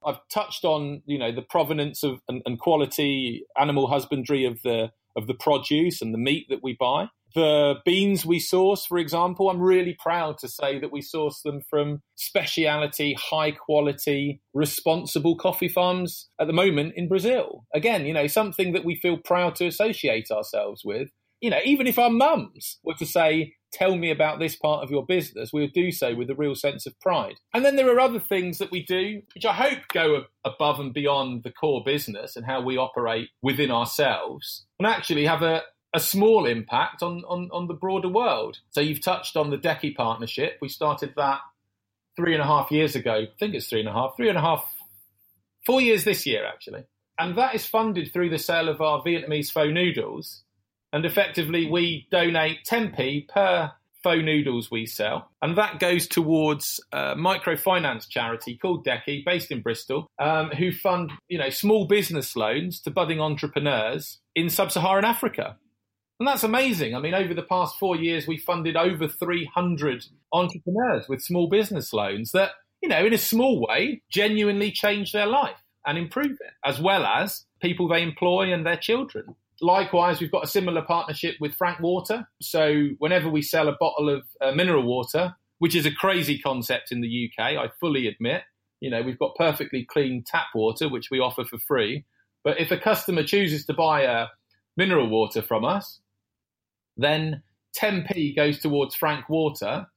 I've 0.05 0.19
touched 0.29 0.65
on, 0.65 1.01
you 1.05 1.17
know, 1.17 1.31
the 1.31 1.41
provenance 1.41 2.03
of 2.03 2.21
and, 2.27 2.41
and 2.45 2.59
quality 2.59 3.45
animal 3.57 3.87
husbandry 3.87 4.45
of 4.45 4.61
the 4.63 4.91
of 5.15 5.27
the 5.27 5.33
produce 5.33 6.01
and 6.01 6.13
the 6.13 6.17
meat 6.17 6.47
that 6.49 6.63
we 6.63 6.73
buy. 6.73 7.07
The 7.35 7.75
beans 7.83 8.25
we 8.25 8.39
source, 8.39 8.85
for 8.85 8.97
example, 8.99 9.49
I'm 9.49 9.59
really 9.59 9.95
proud 9.99 10.37
to 10.39 10.47
say 10.47 10.79
that 10.79 10.91
we 10.91 11.01
source 11.01 11.41
them 11.41 11.61
from 11.67 12.01
speciality, 12.15 13.15
high 13.19 13.51
quality, 13.51 14.41
responsible 14.53 15.35
coffee 15.35 15.67
farms 15.67 16.29
at 16.39 16.47
the 16.47 16.53
moment 16.53 16.93
in 16.95 17.07
Brazil. 17.07 17.65
Again, 17.73 18.05
you 18.05 18.13
know, 18.13 18.27
something 18.27 18.73
that 18.73 18.85
we 18.85 18.95
feel 18.95 19.17
proud 19.17 19.55
to 19.55 19.67
associate 19.67 20.29
ourselves 20.31 20.83
with. 20.85 21.09
You 21.41 21.49
know, 21.49 21.59
even 21.65 21.87
if 21.87 21.99
our 21.99 22.09
mums 22.09 22.79
were 22.83 22.93
to 22.93 23.05
say, 23.05 23.55
tell 23.73 23.97
me 23.97 24.11
about 24.11 24.39
this 24.39 24.55
part 24.55 24.83
of 24.83 24.91
your 24.91 25.05
business, 25.05 25.51
we 25.51 25.61
would 25.61 25.73
do 25.73 25.91
so 25.91 26.15
with 26.15 26.29
a 26.29 26.35
real 26.35 26.55
sense 26.55 26.85
of 26.85 26.97
pride. 27.01 27.35
And 27.53 27.65
then 27.65 27.75
there 27.75 27.93
are 27.93 27.99
other 27.99 28.19
things 28.19 28.59
that 28.59 28.71
we 28.71 28.83
do, 28.83 29.21
which 29.35 29.45
I 29.45 29.53
hope 29.53 29.79
go 29.91 30.23
above 30.45 30.79
and 30.79 30.93
beyond 30.93 31.43
the 31.43 31.51
core 31.51 31.83
business 31.83 32.35
and 32.35 32.45
how 32.45 32.61
we 32.61 32.77
operate 32.77 33.29
within 33.41 33.71
ourselves, 33.71 34.65
and 34.79 34.87
actually 34.87 35.25
have 35.25 35.41
a, 35.41 35.63
a 35.93 35.99
small 35.99 36.45
impact 36.45 37.03
on, 37.03 37.23
on, 37.27 37.49
on 37.51 37.67
the 37.67 37.73
broader 37.73 38.09
world. 38.09 38.59
So 38.71 38.81
you've 38.81 39.01
touched 39.01 39.37
on 39.37 39.49
the 39.49 39.57
Deki 39.57 39.95
partnership. 39.95 40.57
We 40.61 40.69
started 40.69 41.13
that 41.17 41.39
three 42.15 42.33
and 42.33 42.41
a 42.41 42.45
half 42.45 42.71
years 42.71 42.95
ago. 42.95 43.13
I 43.13 43.27
think 43.39 43.53
it's 43.53 43.67
three 43.67 43.79
and 43.79 43.89
a 43.89 43.93
half, 43.93 44.15
three 44.17 44.29
and 44.29 44.37
a 44.37 44.41
half, 44.41 44.65
four 45.65 45.81
years 45.81 46.03
this 46.03 46.25
year 46.25 46.45
actually. 46.45 46.83
And 47.19 47.37
that 47.37 47.53
is 47.53 47.65
funded 47.65 48.11
through 48.11 48.29
the 48.29 48.39
sale 48.39 48.69
of 48.69 48.81
our 48.81 49.01
Vietnamese 49.03 49.51
pho 49.51 49.69
noodles. 49.69 50.43
And 50.91 51.05
effectively, 51.05 51.69
we 51.69 52.07
donate 52.11 52.65
10p 52.65 53.27
per 53.27 53.71
pho 54.03 54.21
noodles 54.21 54.69
we 54.69 54.85
sell, 54.85 55.31
and 55.41 55.57
that 55.57 55.79
goes 55.79 56.07
towards 56.07 56.79
a 56.91 57.15
microfinance 57.15 58.07
charity 58.07 58.57
called 58.57 58.85
Deki, 58.85 59.23
based 59.25 59.49
in 59.49 59.61
Bristol, 59.61 60.07
um, 60.19 60.49
who 60.49 60.71
fund 60.71 61.11
you 61.29 61.37
know 61.37 61.49
small 61.49 61.87
business 61.87 62.35
loans 62.35 62.81
to 62.81 62.91
budding 62.91 63.21
entrepreneurs 63.21 64.19
in 64.35 64.49
sub-Saharan 64.49 65.05
Africa. 65.05 65.57
And 66.23 66.27
that's 66.29 66.45
amazing. 66.45 66.95
I 66.95 67.01
mean, 67.01 67.13
over 67.13 67.33
the 67.33 67.43
past 67.43 67.77
four 67.77 67.97
years, 67.97 68.25
we 68.25 68.37
funded 68.37 68.77
over 68.77 69.09
300 69.09 70.05
entrepreneurs 70.31 71.09
with 71.09 71.21
small 71.21 71.49
business 71.49 71.91
loans 71.91 72.31
that, 72.31 72.51
you 72.81 72.87
know, 72.87 73.05
in 73.05 73.11
a 73.11 73.17
small 73.17 73.67
way, 73.67 74.03
genuinely 74.09 74.71
change 74.71 75.11
their 75.11 75.25
life 75.25 75.57
and 75.85 75.97
improve 75.97 76.31
it, 76.31 76.53
as 76.63 76.79
well 76.79 77.03
as 77.05 77.43
people 77.61 77.89
they 77.89 78.01
employ 78.01 78.53
and 78.53 78.65
their 78.65 78.77
children. 78.77 79.35
Likewise, 79.59 80.21
we've 80.21 80.31
got 80.31 80.45
a 80.45 80.47
similar 80.47 80.81
partnership 80.81 81.35
with 81.41 81.55
Frank 81.55 81.81
Water. 81.81 82.25
So, 82.41 82.85
whenever 82.99 83.29
we 83.29 83.41
sell 83.41 83.67
a 83.67 83.75
bottle 83.77 84.07
of 84.07 84.23
uh, 84.39 84.53
mineral 84.53 84.83
water, 84.83 85.35
which 85.59 85.75
is 85.75 85.85
a 85.85 85.91
crazy 85.91 86.39
concept 86.39 86.93
in 86.93 87.01
the 87.01 87.29
UK, 87.37 87.57
I 87.57 87.67
fully 87.81 88.07
admit, 88.07 88.43
you 88.79 88.89
know, 88.89 89.01
we've 89.01 89.19
got 89.19 89.35
perfectly 89.35 89.83
clean 89.83 90.23
tap 90.25 90.45
water, 90.55 90.87
which 90.87 91.09
we 91.11 91.19
offer 91.19 91.43
for 91.43 91.57
free. 91.57 92.05
But 92.45 92.61
if 92.61 92.71
a 92.71 92.77
customer 92.77 93.23
chooses 93.23 93.65
to 93.65 93.73
buy 93.73 94.03
a 94.03 94.27
mineral 94.77 95.09
water 95.09 95.41
from 95.41 95.65
us, 95.65 95.99
then 96.97 97.43
10p 97.77 98.35
goes 98.35 98.59
towards 98.59 98.95
Frank 98.95 99.29
Water. 99.29 99.87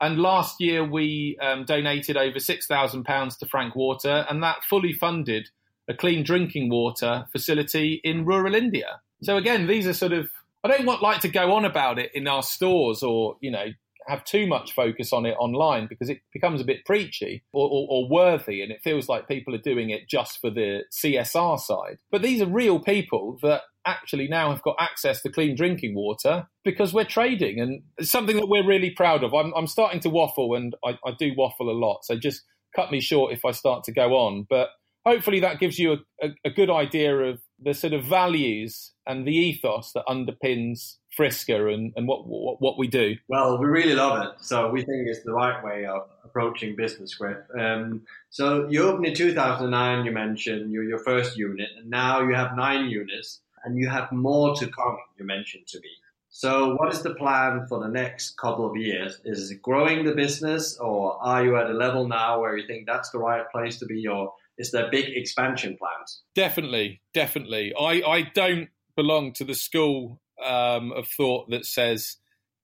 And 0.00 0.18
last 0.18 0.60
year 0.60 0.84
we 0.84 1.36
um, 1.42 1.64
donated 1.64 2.16
over 2.16 2.38
£6,000 2.38 3.38
to 3.38 3.46
Frank 3.46 3.74
Water, 3.74 4.24
and 4.30 4.42
that 4.42 4.62
fully 4.64 4.92
funded 4.92 5.48
a 5.88 5.94
clean 5.94 6.22
drinking 6.22 6.70
water 6.70 7.26
facility 7.32 8.00
in 8.04 8.24
rural 8.24 8.54
India. 8.54 9.00
So 9.22 9.36
again, 9.36 9.66
these 9.66 9.86
are 9.86 9.94
sort 9.94 10.12
of 10.12 10.30
I 10.64 10.68
don't 10.68 10.86
want 10.86 11.02
like 11.02 11.20
to 11.20 11.28
go 11.28 11.52
on 11.54 11.64
about 11.64 11.98
it 11.98 12.10
in 12.14 12.26
our 12.26 12.42
stores 12.42 13.02
or 13.02 13.36
you 13.40 13.50
know 13.50 13.66
have 14.08 14.24
too 14.24 14.46
much 14.46 14.72
focus 14.72 15.12
on 15.12 15.26
it 15.26 15.36
online 15.38 15.86
because 15.86 16.08
it 16.08 16.18
becomes 16.32 16.60
a 16.60 16.64
bit 16.64 16.84
preachy 16.84 17.44
or, 17.52 17.68
or, 17.68 17.86
or, 17.90 18.08
worthy 18.08 18.62
and 18.62 18.72
it 18.72 18.80
feels 18.82 19.08
like 19.08 19.28
people 19.28 19.54
are 19.54 19.58
doing 19.58 19.90
it 19.90 20.08
just 20.08 20.40
for 20.40 20.50
the 20.50 20.80
CSR 20.92 21.60
side. 21.60 21.98
But 22.10 22.22
these 22.22 22.40
are 22.40 22.46
real 22.46 22.80
people 22.80 23.38
that 23.42 23.62
actually 23.84 24.28
now 24.28 24.50
have 24.50 24.62
got 24.62 24.76
access 24.78 25.22
to 25.22 25.30
clean 25.30 25.54
drinking 25.54 25.94
water 25.94 26.48
because 26.64 26.92
we're 26.92 27.04
trading 27.04 27.60
and 27.60 27.82
it's 27.98 28.10
something 28.10 28.36
that 28.36 28.48
we're 28.48 28.66
really 28.66 28.90
proud 28.90 29.22
of. 29.22 29.34
I'm, 29.34 29.52
I'm 29.54 29.66
starting 29.66 30.00
to 30.00 30.10
waffle 30.10 30.54
and 30.54 30.74
I, 30.84 30.98
I, 31.04 31.12
do 31.18 31.32
waffle 31.36 31.70
a 31.70 31.72
lot. 31.72 32.00
So 32.04 32.16
just 32.16 32.42
cut 32.74 32.90
me 32.90 33.00
short 33.00 33.32
if 33.32 33.44
I 33.44 33.50
start 33.50 33.84
to 33.84 33.92
go 33.92 34.14
on. 34.14 34.46
But 34.48 34.68
hopefully 35.04 35.40
that 35.40 35.60
gives 35.60 35.78
you 35.78 35.92
a, 35.92 36.26
a, 36.26 36.28
a 36.46 36.50
good 36.50 36.70
idea 36.70 37.14
of 37.16 37.40
the 37.58 37.74
sort 37.74 37.92
of 37.92 38.04
values 38.04 38.92
and 39.06 39.26
the 39.26 39.34
ethos 39.34 39.92
that 39.94 40.04
underpins 40.08 40.96
Friska 41.18 41.66
and, 41.66 41.92
and 41.96 42.06
what, 42.06 42.28
what, 42.28 42.62
what 42.62 42.78
we 42.78 42.86
do. 42.86 43.16
Well, 43.26 43.58
we 43.58 43.66
really 43.66 43.94
love 43.94 44.24
it. 44.24 44.34
So 44.40 44.70
we 44.70 44.82
think 44.82 45.08
it's 45.08 45.24
the 45.24 45.32
right 45.32 45.62
way 45.64 45.84
of 45.84 46.08
approaching 46.24 46.76
business 46.76 47.18
with. 47.18 47.38
Um, 47.58 48.02
so 48.30 48.68
you 48.68 48.84
opened 48.84 49.06
in 49.06 49.14
2009, 49.14 50.04
you 50.04 50.12
mentioned 50.12 50.70
your, 50.70 50.84
your 50.84 51.00
first 51.00 51.36
unit, 51.36 51.70
and 51.76 51.90
now 51.90 52.20
you 52.22 52.34
have 52.34 52.56
nine 52.56 52.88
units. 52.88 53.40
and 53.64 53.76
you 53.76 53.88
have 53.88 54.12
more 54.12 54.54
to 54.54 54.66
come, 54.68 54.98
you 55.18 55.24
mentioned 55.26 55.66
to 55.66 55.80
me. 55.80 55.90
So, 56.30 56.76
what 56.76 56.92
is 56.92 57.02
the 57.02 57.14
plan 57.14 57.66
for 57.68 57.80
the 57.80 57.88
next 57.88 58.36
couple 58.36 58.70
of 58.70 58.76
years? 58.76 59.18
Is 59.24 59.50
it 59.50 59.60
growing 59.62 60.04
the 60.04 60.14
business, 60.14 60.76
or 60.78 61.18
are 61.20 61.42
you 61.42 61.56
at 61.56 61.70
a 61.70 61.72
level 61.72 62.06
now 62.06 62.40
where 62.40 62.56
you 62.56 62.66
think 62.66 62.86
that's 62.86 63.10
the 63.10 63.18
right 63.18 63.50
place 63.50 63.78
to 63.78 63.86
be, 63.86 64.06
or 64.06 64.34
is 64.58 64.70
there 64.70 64.90
big 64.90 65.06
expansion 65.16 65.76
plans? 65.78 66.22
Definitely, 66.34 67.00
definitely. 67.14 67.72
I, 67.74 68.02
I 68.06 68.22
don't 68.34 68.68
belong 68.94 69.32
to 69.34 69.44
the 69.44 69.54
school 69.54 70.20
um, 70.44 70.92
of 70.92 71.08
thought 71.08 71.50
that 71.50 71.66
says 71.66 72.16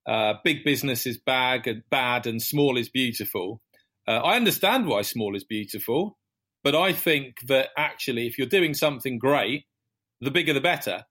uh, 0.07 0.35
big 0.45 0.65
business 0.65 1.07
is 1.07 1.19
bad 1.19 1.67
and 1.67 1.83
bad 1.91 2.27
and 2.27 2.43
small 2.43 2.77
is 2.77 2.89
beautiful. 2.89 3.61
Uh, 4.07 4.19
I 4.19 4.37
understand 4.37 4.87
why 4.87 5.03
small 5.03 5.35
is 5.35 5.45
beautiful, 5.45 6.19
but 6.63 6.75
I 6.75 6.93
think 6.93 7.37
that 7.47 7.69
actually, 7.77 8.27
if 8.27 8.39
you're 8.39 8.47
doing 8.47 8.75
something 8.75 9.19
great, 9.19 9.65
the 10.21 10.31
bigger 10.31 10.53
the 10.53 10.61
better. 10.61 11.05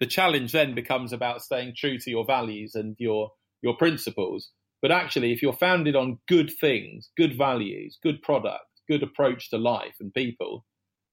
The 0.00 0.06
challenge 0.06 0.52
then 0.52 0.74
becomes 0.74 1.12
about 1.12 1.42
staying 1.42 1.74
true 1.76 1.98
to 1.98 2.10
your 2.10 2.24
values 2.24 2.74
and 2.74 2.96
your 2.98 3.32
your 3.62 3.76
principles. 3.76 4.50
But 4.80 4.92
actually, 4.92 5.32
if 5.32 5.42
you're 5.42 5.52
founded 5.52 5.96
on 5.96 6.18
good 6.28 6.52
things, 6.60 7.10
good 7.16 7.36
values, 7.36 7.98
good 8.00 8.22
product, 8.22 8.64
good 8.88 9.02
approach 9.02 9.50
to 9.50 9.58
life 9.58 9.96
and 9.98 10.14
people, 10.14 10.64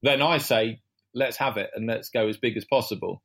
then 0.04 0.22
I 0.22 0.38
say 0.38 0.82
let's 1.16 1.38
have 1.38 1.58
it 1.58 1.72
and 1.74 1.88
let's 1.88 2.10
go 2.10 2.28
as 2.28 2.38
big 2.38 2.58
as 2.58 2.66
possible. 2.66 3.24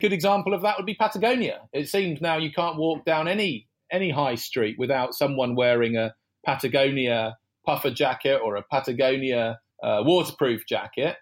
Good 0.00 0.12
example 0.12 0.54
of 0.54 0.62
that 0.62 0.76
would 0.78 0.86
be 0.86 0.94
Patagonia. 0.94 1.68
It 1.72 1.88
seems 1.88 2.20
now 2.20 2.38
you 2.38 2.50
can't 2.50 2.78
walk 2.78 3.04
down 3.04 3.28
any 3.28 3.68
any 3.92 4.10
high 4.10 4.36
street 4.36 4.76
without 4.78 5.14
someone 5.14 5.56
wearing 5.56 5.96
a 5.96 6.14
Patagonia 6.46 7.36
puffer 7.66 7.90
jacket 7.90 8.40
or 8.42 8.56
a 8.56 8.62
Patagonia 8.62 9.58
uh, 9.82 10.02
waterproof 10.04 10.64
jacket. 10.66 11.16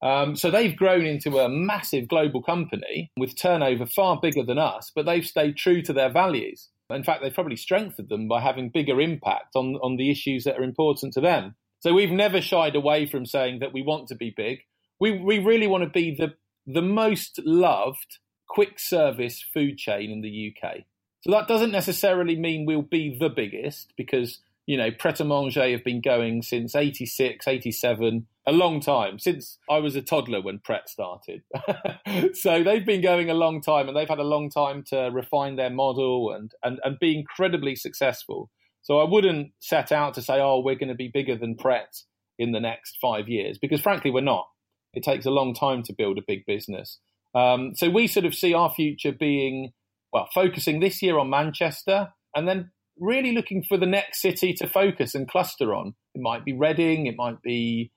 Um, 0.00 0.36
so 0.36 0.50
they've 0.50 0.76
grown 0.76 1.06
into 1.06 1.38
a 1.38 1.48
massive 1.48 2.08
global 2.08 2.42
company 2.42 3.10
with 3.18 3.36
turnover 3.36 3.86
far 3.86 4.18
bigger 4.20 4.44
than 4.44 4.58
us, 4.58 4.92
but 4.94 5.06
they've 5.06 5.26
stayed 5.26 5.56
true 5.56 5.82
to 5.82 5.92
their 5.92 6.10
values. 6.10 6.68
In 6.90 7.02
fact, 7.02 7.22
they've 7.22 7.34
probably 7.34 7.56
strengthened 7.56 8.10
them 8.10 8.28
by 8.28 8.40
having 8.40 8.68
bigger 8.68 9.00
impact 9.00 9.56
on, 9.56 9.76
on 9.82 9.96
the 9.96 10.10
issues 10.10 10.44
that 10.44 10.58
are 10.58 10.62
important 10.62 11.14
to 11.14 11.20
them. 11.20 11.56
So 11.80 11.94
we've 11.94 12.10
never 12.10 12.40
shied 12.40 12.76
away 12.76 13.06
from 13.06 13.26
saying 13.26 13.60
that 13.60 13.72
we 13.72 13.82
want 13.82 14.08
to 14.08 14.14
be 14.14 14.32
big. 14.36 14.60
We, 15.00 15.18
we 15.18 15.38
really 15.38 15.66
want 15.66 15.84
to 15.84 15.90
be 15.90 16.14
the, 16.14 16.34
the 16.66 16.82
most 16.82 17.40
loved 17.44 18.18
quick 18.48 18.78
service 18.78 19.42
food 19.42 19.78
chain 19.78 20.10
in 20.10 20.20
the 20.20 20.52
UK. 20.52 20.84
So 21.22 21.30
that 21.30 21.48
doesn't 21.48 21.72
necessarily 21.72 22.36
mean 22.36 22.66
we'll 22.66 22.82
be 22.82 23.16
the 23.18 23.30
biggest 23.30 23.92
because 23.96 24.40
you 24.66 24.78
know, 24.78 24.90
Pret 24.90 25.20
a 25.20 25.24
Manger 25.24 25.70
have 25.70 25.84
been 25.84 26.00
going 26.00 26.42
since 26.42 26.74
86, 26.74 27.46
87, 27.46 28.26
a 28.46 28.52
long 28.52 28.80
time, 28.80 29.18
since 29.18 29.58
I 29.68 29.78
was 29.78 29.94
a 29.94 30.02
toddler 30.02 30.40
when 30.40 30.58
Pret 30.58 30.88
started. 30.88 31.42
so 32.34 32.62
they've 32.62 32.84
been 32.84 33.02
going 33.02 33.28
a 33.28 33.34
long 33.34 33.60
time 33.60 33.88
and 33.88 33.96
they've 33.96 34.08
had 34.08 34.18
a 34.18 34.24
long 34.24 34.48
time 34.48 34.82
to 34.84 35.10
refine 35.12 35.56
their 35.56 35.70
model 35.70 36.32
and, 36.32 36.52
and, 36.62 36.80
and 36.82 36.98
be 36.98 37.18
incredibly 37.18 37.76
successful. 37.76 38.50
So 38.82 39.00
I 39.00 39.08
wouldn't 39.08 39.52
set 39.60 39.92
out 39.92 40.14
to 40.14 40.22
say, 40.22 40.40
oh, 40.40 40.60
we're 40.60 40.76
going 40.76 40.88
to 40.88 40.94
be 40.94 41.10
bigger 41.12 41.36
than 41.36 41.56
Pret 41.56 42.02
in 42.38 42.52
the 42.52 42.60
next 42.60 42.98
five 43.00 43.28
years, 43.28 43.58
because 43.58 43.80
frankly, 43.80 44.10
we're 44.10 44.20
not. 44.22 44.48
It 44.94 45.02
takes 45.02 45.26
a 45.26 45.30
long 45.30 45.54
time 45.54 45.82
to 45.84 45.92
build 45.92 46.18
a 46.18 46.22
big 46.26 46.46
business. 46.46 46.98
Um, 47.34 47.74
so 47.74 47.90
we 47.90 48.06
sort 48.06 48.26
of 48.26 48.34
see 48.34 48.54
our 48.54 48.72
future 48.72 49.12
being, 49.12 49.72
well, 50.12 50.28
focusing 50.32 50.80
this 50.80 51.02
year 51.02 51.18
on 51.18 51.30
Manchester 51.30 52.12
and 52.34 52.46
then 52.46 52.70
really 52.98 53.32
looking 53.32 53.62
for 53.62 53.76
the 53.76 53.86
next 53.86 54.20
city 54.20 54.52
to 54.54 54.68
focus 54.68 55.14
and 55.14 55.28
cluster 55.28 55.74
on. 55.74 55.94
It 56.14 56.20
might 56.20 56.44
be 56.44 56.52
Reading, 56.52 57.06
it 57.06 57.16
might 57.16 57.42
be 57.42 57.90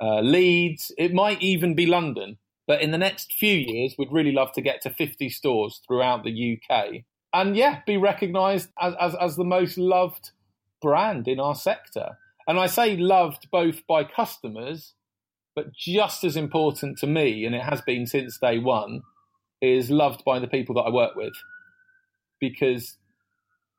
uh, 0.00 0.20
Leeds, 0.20 0.92
it 0.96 1.12
might 1.12 1.42
even 1.42 1.74
be 1.74 1.86
London. 1.86 2.38
But 2.66 2.80
in 2.80 2.92
the 2.92 2.98
next 2.98 3.32
few 3.34 3.54
years, 3.54 3.94
we'd 3.98 4.12
really 4.12 4.32
love 4.32 4.52
to 4.52 4.62
get 4.62 4.80
to 4.82 4.90
50 4.90 5.28
stores 5.28 5.80
throughout 5.86 6.24
the 6.24 6.58
UK. 6.58 7.02
And 7.32 7.56
yeah, 7.56 7.80
be 7.86 7.96
recognised 7.96 8.70
as, 8.80 8.94
as, 9.00 9.14
as 9.16 9.36
the 9.36 9.44
most 9.44 9.76
loved 9.76 10.30
brand 10.80 11.28
in 11.28 11.40
our 11.40 11.54
sector. 11.54 12.18
And 12.46 12.58
I 12.58 12.66
say 12.66 12.96
loved 12.96 13.48
both 13.50 13.86
by 13.86 14.04
customers, 14.04 14.94
but 15.54 15.72
just 15.72 16.24
as 16.24 16.36
important 16.36 16.98
to 16.98 17.06
me, 17.06 17.44
and 17.44 17.54
it 17.54 17.62
has 17.62 17.80
been 17.82 18.06
since 18.06 18.38
day 18.38 18.58
one, 18.58 19.02
is 19.60 19.90
loved 19.90 20.24
by 20.24 20.38
the 20.38 20.48
people 20.48 20.74
that 20.74 20.82
I 20.82 20.90
work 20.90 21.14
with. 21.14 21.32
Because 22.40 22.96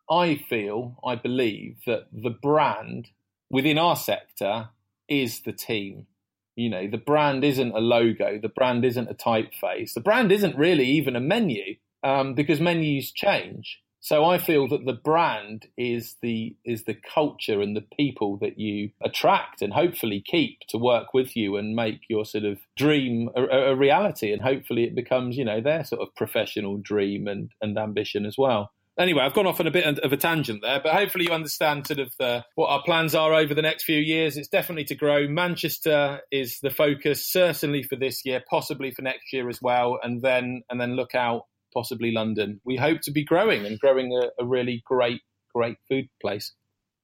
I 0.10 0.36
feel, 0.36 0.98
I 1.05 1.15
believe 1.15 1.77
that 1.86 2.08
the 2.12 2.29
brand 2.29 3.10
within 3.50 3.77
our 3.77 3.96
sector 3.96 4.70
is 5.08 5.41
the 5.41 5.53
team. 5.53 6.08
You 6.55 6.70
know, 6.70 6.88
the 6.88 6.98
brand 6.98 7.44
isn't 7.44 7.75
a 7.75 7.79
logo, 7.79 8.39
the 8.41 8.50
brand 8.50 8.86
isn't 8.86 9.10
a 9.10 9.13
typeface, 9.13 9.94
the 9.94 10.00
brand 10.01 10.32
isn't 10.32 10.58
really 10.58 10.86
even 10.86 11.15
a 11.15 11.20
menu 11.20 11.75
um, 12.03 12.34
because 12.34 12.62
menus 12.62 13.12
change. 13.12 13.82
So 14.05 14.24
I 14.24 14.38
feel 14.38 14.67
that 14.67 14.85
the 14.85 14.93
brand 14.93 15.65
is 15.79 16.15
the 16.21 16.55
is 16.63 16.83
the 16.83 16.93
culture 16.93 17.59
and 17.59 17.75
the 17.75 17.88
people 17.97 18.38
that 18.38 18.59
you 18.59 18.91
attract 19.03 19.63
and 19.63 19.74
hopefully 19.74 20.24
keep 20.24 20.59
to 20.69 20.77
work 20.77 21.15
with 21.15 21.35
you 21.35 21.57
and 21.57 21.75
make 21.75 22.01
your 22.07 22.24
sort 22.24 22.43
of 22.43 22.59
dream 22.77 23.31
a, 23.35 23.41
a 23.71 23.75
reality. 23.75 24.31
And 24.31 24.43
hopefully 24.43 24.83
it 24.83 24.93
becomes 24.93 25.38
you 25.38 25.43
know 25.43 25.59
their 25.59 25.83
sort 25.83 26.03
of 26.03 26.13
professional 26.13 26.77
dream 26.77 27.27
and 27.27 27.50
and 27.63 27.75
ambition 27.79 28.27
as 28.27 28.35
well 28.38 28.71
anyway, 29.00 29.24
I've 29.24 29.33
gone 29.33 29.47
off 29.47 29.59
on 29.59 29.67
a 29.67 29.71
bit 29.71 30.00
of 30.00 30.13
a 30.13 30.17
tangent 30.17 30.62
there, 30.62 30.79
but 30.81 30.93
hopefully 30.93 31.25
you 31.25 31.31
understand 31.31 31.88
sort 31.88 32.00
of 32.00 32.13
the, 32.17 32.45
what 32.55 32.69
our 32.69 32.81
plans 32.83 33.13
are 33.13 33.33
over 33.33 33.53
the 33.53 33.62
next 33.62 33.83
few 33.83 34.00
years. 34.00 34.38
It's 34.38 34.47
definitely 34.47 34.85
to 34.85 34.95
grow. 34.95 35.27
Manchester 35.27 36.21
is 36.31 36.59
the 36.62 36.69
focus, 36.69 37.25
certainly 37.25 37.83
for 37.83 37.97
this 37.97 38.24
year, 38.24 38.41
possibly 38.50 38.91
for 38.91 39.01
next 39.01 39.33
year 39.33 39.50
as 39.50 39.62
well, 39.62 40.00
and 40.01 40.21
then 40.21 40.62
and 40.69 40.79
then 40.79 40.95
look 40.95 41.15
out 41.15 41.41
possibly 41.75 42.12
London. 42.12 42.60
We 42.65 42.77
hope 42.77 43.01
to 43.01 43.12
be 43.12 43.24
growing 43.24 43.65
and 43.65 43.79
growing 43.79 44.13
a, 44.13 44.29
a 44.41 44.46
really 44.46 44.82
great 44.86 45.22
great 45.53 45.77
food 45.88 46.08
place. 46.22 46.53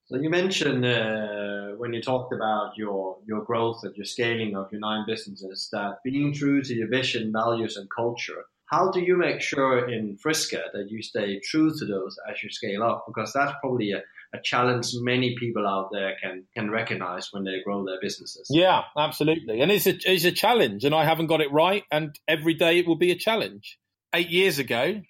So 0.06 0.16
you 0.16 0.28
mentioned 0.28 0.84
uh, 0.84 1.68
when 1.78 1.92
you 1.92 2.02
talked 2.02 2.32
about 2.34 2.76
your 2.76 3.18
your 3.26 3.42
growth 3.44 3.80
and 3.84 3.94
your 3.96 4.04
scaling 4.04 4.56
of 4.56 4.72
your 4.72 4.80
nine 4.80 5.04
businesses 5.06 5.68
that 5.72 5.98
being 6.02 6.34
true 6.34 6.62
to 6.62 6.74
your 6.74 6.88
vision, 6.88 7.32
values, 7.32 7.76
and 7.76 7.88
culture 7.88 8.44
how 8.72 8.90
do 8.90 9.00
you 9.00 9.16
make 9.16 9.42
sure 9.42 9.86
in 9.90 10.16
Friska 10.16 10.62
that 10.72 10.90
you 10.90 11.02
stay 11.02 11.38
true 11.40 11.70
to 11.78 11.84
those 11.84 12.16
as 12.28 12.42
you 12.42 12.48
scale 12.48 12.82
up? 12.82 13.04
Because 13.06 13.32
that's 13.34 13.52
probably 13.60 13.92
a, 13.92 13.98
a 14.34 14.40
challenge 14.42 14.86
many 14.94 15.36
people 15.38 15.66
out 15.66 15.90
there 15.92 16.16
can 16.22 16.44
can 16.54 16.70
recognize 16.70 17.28
when 17.32 17.44
they 17.44 17.60
grow 17.62 17.84
their 17.84 18.00
businesses. 18.00 18.48
Yeah, 18.50 18.80
absolutely, 18.96 19.60
and 19.60 19.70
it's 19.70 19.86
a 19.86 19.94
it's 20.10 20.24
a 20.24 20.32
challenge, 20.32 20.84
and 20.84 20.94
I 20.94 21.04
haven't 21.04 21.26
got 21.26 21.42
it 21.42 21.52
right, 21.52 21.84
and 21.92 22.18
every 22.26 22.54
day 22.54 22.78
it 22.78 22.86
will 22.86 22.96
be 22.96 23.10
a 23.10 23.16
challenge. 23.16 23.78
Eight 24.14 24.30
years 24.30 24.58
ago, 24.58 25.00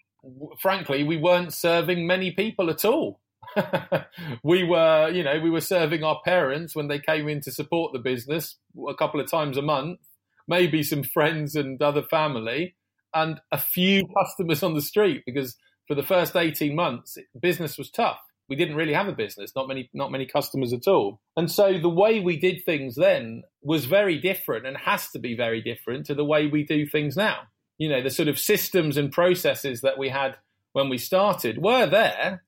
frankly, 0.61 1.04
we 1.04 1.16
weren't 1.16 1.52
serving 1.52 2.06
many 2.06 2.30
people 2.30 2.71
at 2.71 2.85
all. 2.85 3.21
we 4.44 4.62
were, 4.64 5.11
you 5.11 5.23
know, 5.23 5.40
we 5.40 5.50
were 5.50 5.61
serving 5.61 6.04
our 6.04 6.21
parents 6.25 6.75
when 6.75 6.88
they 6.88 6.99
came 6.99 7.28
in 7.28 7.40
to 7.40 7.50
support 7.50 7.92
the 7.92 7.99
business 7.99 8.56
a 8.88 8.94
couple 8.94 9.21
of 9.21 9.30
times 9.30 9.56
a 9.56 9.62
month, 9.62 9.99
maybe 10.47 10.82
some 10.82 11.02
friends 11.02 11.54
and 11.56 11.82
other 11.82 12.02
family 12.02 12.76
and 13.14 13.40
a 13.50 13.59
few 13.59 14.06
customers 14.18 14.62
on 14.62 14.75
the 14.75 14.82
street 14.82 15.23
because 15.26 15.56
for 15.87 15.94
the 15.94 16.02
first 16.02 16.37
18 16.37 16.75
months, 16.75 17.18
business 17.40 17.76
was 17.76 17.90
tough. 17.90 18.21
We 18.49 18.56
didn't 18.56 18.76
really 18.76 18.92
have 18.92 19.09
a 19.09 19.12
business, 19.12 19.52
not 19.56 19.68
many, 19.68 19.88
not 19.94 20.11
many 20.11 20.26
customers 20.26 20.73
at 20.73 20.87
all. 20.87 21.21
And 21.37 21.50
so 21.50 21.78
the 21.78 21.88
way 21.88 22.21
we 22.21 22.38
did 22.38 22.64
things 22.64 22.97
then 22.97 23.42
was 23.62 23.87
very 23.87 24.18
different 24.18 24.66
and 24.66 24.76
has 24.76 25.11
to 25.11 25.18
be 25.18 25.35
very 25.37 25.62
different 25.62 26.06
to 26.06 26.14
the 26.14 26.25
way 26.25 26.49
we 26.49 26.64
do 26.64 26.87
things 26.87 27.16
now. 27.16 27.40
You 27.82 27.88
know, 27.88 28.02
the 28.02 28.10
sort 28.10 28.28
of 28.28 28.38
systems 28.38 28.96
and 28.96 29.10
processes 29.10 29.80
that 29.80 29.98
we 29.98 30.08
had 30.08 30.36
when 30.72 30.88
we 30.88 30.98
started 30.98 31.58
were 31.58 31.86
there, 31.86 32.44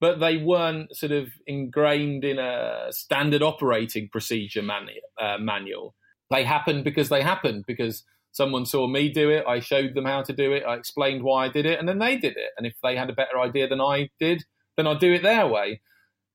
but 0.00 0.20
they 0.20 0.36
weren't 0.36 0.94
sort 0.96 1.12
of 1.12 1.28
ingrained 1.46 2.24
in 2.24 2.38
a 2.38 2.88
standard 2.90 3.42
operating 3.42 4.08
procedure 4.10 4.62
manu- 4.62 5.06
uh, 5.20 5.38
manual. 5.38 5.94
They 6.30 6.44
happened 6.44 6.84
because 6.84 7.08
they 7.08 7.22
happened 7.22 7.64
because 7.66 8.04
someone 8.32 8.66
saw 8.66 8.86
me 8.86 9.08
do 9.08 9.30
it, 9.30 9.44
I 9.46 9.60
showed 9.60 9.94
them 9.94 10.04
how 10.04 10.22
to 10.22 10.32
do 10.32 10.52
it, 10.52 10.64
I 10.64 10.74
explained 10.74 11.22
why 11.22 11.46
I 11.46 11.48
did 11.48 11.66
it, 11.66 11.78
and 11.78 11.88
then 11.88 11.98
they 11.98 12.16
did 12.16 12.36
it. 12.36 12.50
And 12.56 12.66
if 12.66 12.74
they 12.82 12.94
had 12.94 13.10
a 13.10 13.14
better 13.14 13.40
idea 13.40 13.68
than 13.68 13.80
I 13.80 14.10
did, 14.20 14.44
then 14.76 14.86
I'd 14.86 15.00
do 15.00 15.12
it 15.12 15.22
their 15.22 15.46
way. 15.46 15.80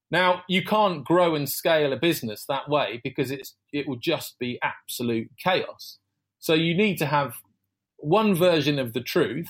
Now, 0.09 0.43
you 0.47 0.63
can't 0.63 1.05
grow 1.05 1.35
and 1.35 1.49
scale 1.49 1.93
a 1.93 1.97
business 1.97 2.45
that 2.47 2.69
way 2.69 2.99
because 3.03 3.31
it's 3.31 3.55
it 3.71 3.87
will 3.87 3.99
just 3.99 4.37
be 4.39 4.59
absolute 4.61 5.29
chaos. 5.43 5.99
So 6.39 6.53
you 6.53 6.75
need 6.75 6.97
to 6.97 7.05
have 7.05 7.35
one 8.03 8.35
version 8.35 8.79
of 8.79 8.93
the 8.93 9.01
truth. 9.01 9.47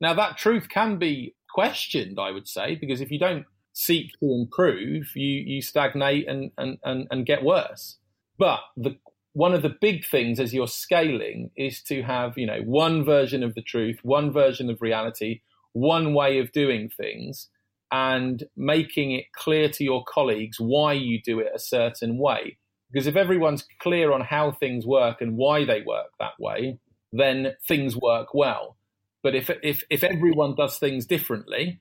Now 0.00 0.14
that 0.14 0.36
truth 0.36 0.68
can 0.68 0.98
be 0.98 1.34
questioned, 1.52 2.18
I 2.20 2.30
would 2.30 2.46
say, 2.46 2.76
because 2.76 3.00
if 3.00 3.10
you 3.10 3.18
don't 3.18 3.46
seek 3.72 4.12
to 4.20 4.32
improve, 4.32 5.12
you 5.14 5.42
you 5.46 5.62
stagnate 5.62 6.28
and 6.28 6.50
and, 6.58 6.78
and, 6.84 7.06
and 7.10 7.26
get 7.26 7.42
worse. 7.42 7.98
But 8.38 8.60
the 8.76 8.96
one 9.32 9.54
of 9.54 9.62
the 9.62 9.74
big 9.80 10.04
things 10.04 10.40
as 10.40 10.52
you're 10.52 10.66
scaling 10.66 11.50
is 11.56 11.82
to 11.84 12.02
have, 12.02 12.36
you 12.36 12.46
know, 12.46 12.60
one 12.64 13.04
version 13.04 13.42
of 13.42 13.54
the 13.54 13.62
truth, 13.62 13.98
one 14.02 14.32
version 14.32 14.68
of 14.68 14.82
reality, 14.82 15.40
one 15.72 16.12
way 16.12 16.38
of 16.40 16.50
doing 16.52 16.88
things, 16.88 17.48
and 17.92 18.44
making 18.56 19.12
it 19.12 19.26
clear 19.32 19.68
to 19.68 19.84
your 19.84 20.04
colleagues 20.04 20.58
why 20.58 20.92
you 20.92 21.20
do 21.22 21.38
it 21.38 21.52
a 21.54 21.58
certain 21.58 22.18
way. 22.18 22.58
Because 22.90 23.06
if 23.06 23.16
everyone's 23.16 23.66
clear 23.80 24.12
on 24.12 24.22
how 24.22 24.50
things 24.50 24.86
work 24.86 25.20
and 25.20 25.36
why 25.36 25.64
they 25.64 25.82
work 25.82 26.08
that 26.18 26.38
way, 26.40 26.78
then 27.12 27.54
things 27.66 27.96
work 27.96 28.34
well. 28.34 28.76
But 29.22 29.34
if 29.34 29.50
if 29.62 29.84
if 29.90 30.04
everyone 30.04 30.54
does 30.54 30.78
things 30.78 31.06
differently, 31.06 31.80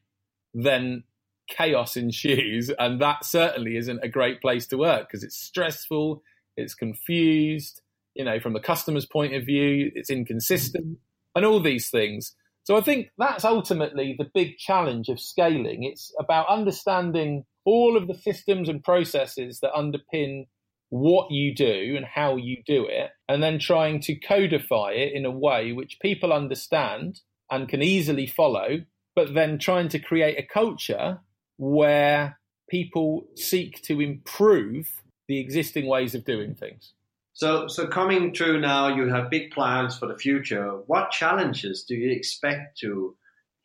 then 0.53 1.03
chaos 1.47 1.95
ensues, 1.95 2.69
and 2.77 3.01
that 3.01 3.25
certainly 3.25 3.77
isn't 3.77 4.03
a 4.03 4.09
great 4.09 4.41
place 4.41 4.67
to 4.67 4.77
work 4.77 5.07
because 5.07 5.23
it's 5.23 5.37
stressful, 5.37 6.23
it's 6.55 6.73
confused. 6.73 7.81
You 8.15 8.25
know, 8.25 8.39
from 8.39 8.53
the 8.53 8.59
customer's 8.59 9.05
point 9.05 9.35
of 9.35 9.45
view, 9.45 9.91
it's 9.93 10.09
inconsistent, 10.09 10.97
and 11.35 11.45
all 11.45 11.61
these 11.61 11.89
things. 11.89 12.35
So 12.63 12.75
I 12.75 12.81
think 12.81 13.11
that's 13.17 13.45
ultimately 13.45 14.15
the 14.17 14.29
big 14.33 14.57
challenge 14.57 15.07
of 15.07 15.21
scaling. 15.21 15.83
It's 15.83 16.13
about 16.19 16.49
understanding 16.49 17.45
all 17.63 17.95
of 17.95 18.07
the 18.07 18.13
systems 18.13 18.67
and 18.67 18.83
processes 18.83 19.59
that 19.61 19.71
underpin 19.71 20.47
what 20.89 21.31
you 21.31 21.53
do 21.53 21.95
and 21.95 22.05
how 22.05 22.35
you 22.35 22.63
do 22.65 22.85
it, 22.85 23.11
and 23.27 23.43
then 23.43 23.59
trying 23.59 23.99
to 24.01 24.15
codify 24.15 24.91
it 24.91 25.13
in 25.13 25.25
a 25.25 25.31
way 25.31 25.71
which 25.71 25.99
people 26.01 26.31
understand 26.31 27.21
and 27.51 27.69
can 27.69 27.81
easily 27.81 28.27
follow, 28.27 28.81
but 29.15 29.33
then 29.33 29.57
trying 29.57 29.89
to 29.89 29.99
create 29.99 30.37
a 30.37 30.47
culture 30.47 31.19
where 31.57 32.39
people 32.69 33.25
seek 33.35 33.81
to 33.83 34.01
improve 34.01 35.01
the 35.27 35.39
existing 35.39 35.87
ways 35.87 36.15
of 36.15 36.25
doing 36.25 36.55
things. 36.55 36.93
So, 37.33 37.67
so 37.67 37.87
coming 37.87 38.33
through 38.33 38.61
now, 38.61 38.95
you 38.95 39.07
have 39.09 39.29
big 39.29 39.51
plans 39.51 39.97
for 39.97 40.07
the 40.07 40.17
future. 40.17 40.79
What 40.87 41.11
challenges 41.11 41.83
do 41.83 41.95
you 41.95 42.11
expect 42.11 42.79
to 42.79 43.15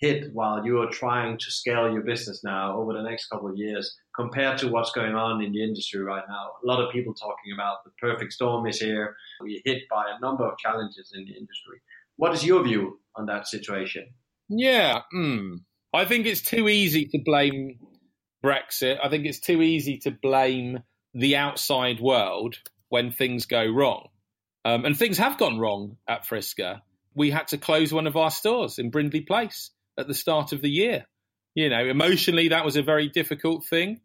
hit 0.02 0.34
while 0.34 0.66
you 0.66 0.82
are 0.82 0.90
trying 0.90 1.38
to 1.38 1.50
scale 1.50 1.90
your 1.90 2.02
business 2.02 2.42
now 2.42 2.76
over 2.76 2.92
the 2.92 3.02
next 3.02 3.28
couple 3.28 3.48
of 3.48 3.56
years 3.56 3.96
compared 4.16 4.58
to 4.58 4.68
what's 4.68 4.90
going 4.90 5.14
on 5.14 5.40
in 5.40 5.52
the 5.52 5.62
industry 5.62 6.02
right 6.02 6.24
now? 6.28 6.50
A 6.62 6.66
lot 6.66 6.82
of 6.82 6.92
people 6.92 7.14
talking 7.14 7.52
about 7.54 7.84
the 7.84 7.92
perfect 8.00 8.32
storm 8.32 8.66
is 8.66 8.80
here. 8.80 9.14
We're 9.40 9.60
hit 9.64 9.84
by 9.88 10.06
a 10.10 10.20
number 10.20 10.44
of 10.44 10.58
challenges 10.58 11.12
in 11.14 11.24
the 11.24 11.30
industry. 11.30 11.80
What 12.16 12.34
is 12.34 12.44
your 12.44 12.64
view 12.64 12.98
on 13.14 13.26
that 13.26 13.46
situation? 13.46 14.08
Yeah, 14.48 15.02
mm. 15.14 15.60
I 15.94 16.04
think 16.04 16.26
it's 16.26 16.42
too 16.42 16.68
easy 16.68 17.06
to 17.06 17.18
blame 17.24 17.78
Brexit. 18.44 18.98
I 19.02 19.08
think 19.08 19.24
it's 19.24 19.40
too 19.40 19.62
easy 19.62 19.98
to 19.98 20.10
blame 20.10 20.80
the 21.14 21.36
outside 21.36 22.00
world 22.00 22.56
when 22.88 23.12
things 23.12 23.46
go 23.46 23.64
wrong. 23.64 24.08
Um, 24.64 24.84
and 24.84 24.96
things 24.96 25.18
have 25.18 25.38
gone 25.38 25.60
wrong 25.60 25.96
at 26.08 26.26
Friska. 26.26 26.82
We 27.14 27.30
had 27.30 27.48
to 27.48 27.58
close 27.58 27.92
one 27.92 28.08
of 28.08 28.16
our 28.16 28.30
stores 28.30 28.80
in 28.80 28.90
Brindley 28.90 29.20
Place 29.20 29.70
at 29.98 30.08
the 30.08 30.14
start 30.14 30.52
of 30.52 30.62
the 30.62 30.70
year. 30.70 31.06
You 31.54 31.68
know, 31.68 31.84
emotionally, 31.84 32.48
that 32.48 32.64
was 32.64 32.76
a 32.76 32.82
very 32.82 33.08
difficult 33.08 33.64
thing 33.66 34.00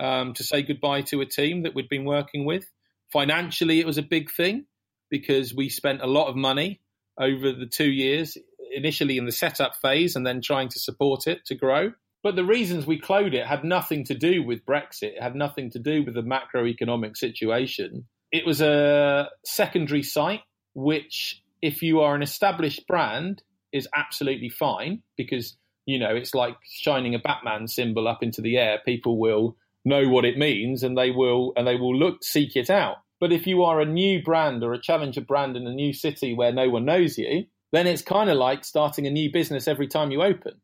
um, 0.00 0.34
to 0.34 0.44
say 0.44 0.62
goodbye 0.62 1.02
to 1.02 1.20
a 1.20 1.26
team 1.26 1.62
that 1.62 1.74
we'd 1.74 1.88
been 1.88 2.04
working 2.04 2.44
with. 2.44 2.64
Financially, 3.12 3.80
it 3.80 3.86
was 3.86 3.98
a 3.98 4.02
big 4.02 4.30
thing 4.30 4.66
because 5.10 5.54
we 5.54 5.68
spent 5.68 6.00
a 6.02 6.06
lot 6.06 6.28
of 6.28 6.36
money 6.36 6.80
over 7.18 7.52
the 7.52 7.66
two 7.66 7.90
years, 7.90 8.36
initially 8.72 9.18
in 9.18 9.26
the 9.26 9.32
setup 9.32 9.74
phase 9.82 10.16
and 10.16 10.26
then 10.26 10.40
trying 10.40 10.68
to 10.68 10.78
support 10.78 11.26
it 11.26 11.44
to 11.46 11.54
grow. 11.54 11.92
But 12.22 12.36
the 12.36 12.44
reasons 12.44 12.86
we 12.86 12.98
closed 12.98 13.34
it 13.34 13.46
had 13.46 13.64
nothing 13.64 14.04
to 14.04 14.14
do 14.14 14.42
with 14.42 14.64
Brexit. 14.64 15.14
It 15.14 15.22
had 15.22 15.34
nothing 15.34 15.70
to 15.70 15.78
do 15.78 16.04
with 16.04 16.14
the 16.14 16.22
macroeconomic 16.22 17.16
situation. 17.16 18.06
It 18.30 18.46
was 18.46 18.60
a 18.60 19.28
secondary 19.44 20.02
site, 20.02 20.42
which, 20.74 21.42
if 21.62 21.82
you 21.82 22.00
are 22.00 22.14
an 22.14 22.22
established 22.22 22.86
brand, 22.86 23.42
is 23.72 23.88
absolutely 23.94 24.48
fine 24.48 25.02
because 25.16 25.56
you 25.86 25.98
know 25.98 26.14
it's 26.14 26.34
like 26.34 26.56
shining 26.64 27.14
a 27.14 27.18
Batman 27.18 27.68
symbol 27.68 28.08
up 28.08 28.22
into 28.22 28.40
the 28.40 28.56
air. 28.56 28.80
People 28.84 29.18
will 29.18 29.56
know 29.84 30.08
what 30.08 30.24
it 30.24 30.36
means 30.36 30.82
and 30.82 30.96
they 30.96 31.10
will 31.10 31.52
and 31.56 31.66
they 31.66 31.76
will 31.76 31.96
look 31.96 32.22
seek 32.22 32.56
it 32.56 32.70
out. 32.70 32.96
But 33.18 33.32
if 33.32 33.46
you 33.46 33.64
are 33.64 33.80
a 33.80 33.86
new 33.86 34.22
brand 34.22 34.62
or 34.62 34.72
a 34.72 34.80
challenger 34.80 35.20
brand 35.20 35.56
in 35.56 35.66
a 35.66 35.74
new 35.74 35.92
city 35.92 36.34
where 36.34 36.52
no 36.52 36.70
one 36.70 36.86
knows 36.86 37.18
you, 37.18 37.44
then 37.72 37.86
it's 37.86 38.02
kind 38.02 38.30
of 38.30 38.36
like 38.36 38.64
starting 38.64 39.06
a 39.06 39.10
new 39.10 39.30
business 39.30 39.68
every 39.68 39.88
time 39.88 40.10
you 40.10 40.22
open. 40.22 40.60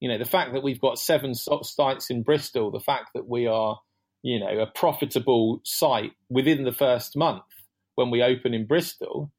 You 0.00 0.10
know, 0.10 0.18
the 0.18 0.26
fact 0.26 0.52
that 0.52 0.62
we've 0.62 0.80
got 0.80 0.98
seven 0.98 1.34
sites 1.34 2.10
in 2.10 2.22
Bristol, 2.22 2.70
the 2.70 2.80
fact 2.80 3.10
that 3.14 3.26
we 3.26 3.46
are 3.46 3.78
you 4.26 4.40
know, 4.40 4.58
a 4.58 4.66
profitable 4.66 5.60
site 5.62 6.10
within 6.28 6.64
the 6.64 6.72
first 6.72 7.16
month 7.16 7.44
when 7.94 8.10
we 8.10 8.24
open 8.24 8.54
in 8.54 8.66
Bristol 8.66 9.30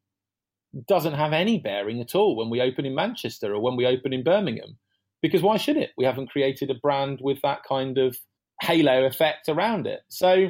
doesn't 0.88 1.14
have 1.14 1.34
any 1.34 1.60
bearing 1.60 2.02
at 2.02 2.16
all 2.16 2.36
when 2.36 2.50
we 2.50 2.62
open 2.62 2.86
in 2.86 2.96
Manchester 2.96 3.54
or 3.54 3.62
when 3.62 3.76
we 3.76 3.86
open 3.86 4.14
in 4.14 4.24
Birmingham. 4.24 4.78
Because 5.22 5.42
why 5.42 5.58
should 5.58 5.78
it? 5.78 5.92
We 5.98 6.06
haven't 6.06 6.30
created 6.30 6.70
a 6.70 6.76
brand 6.76 7.20
with 7.22 7.42
that 7.42 7.64
kind 7.68 7.98
of 7.98 8.18
halo 8.62 9.06
effect 9.06 9.50
around 9.50 9.88
it. 9.88 10.02
So 10.10 10.50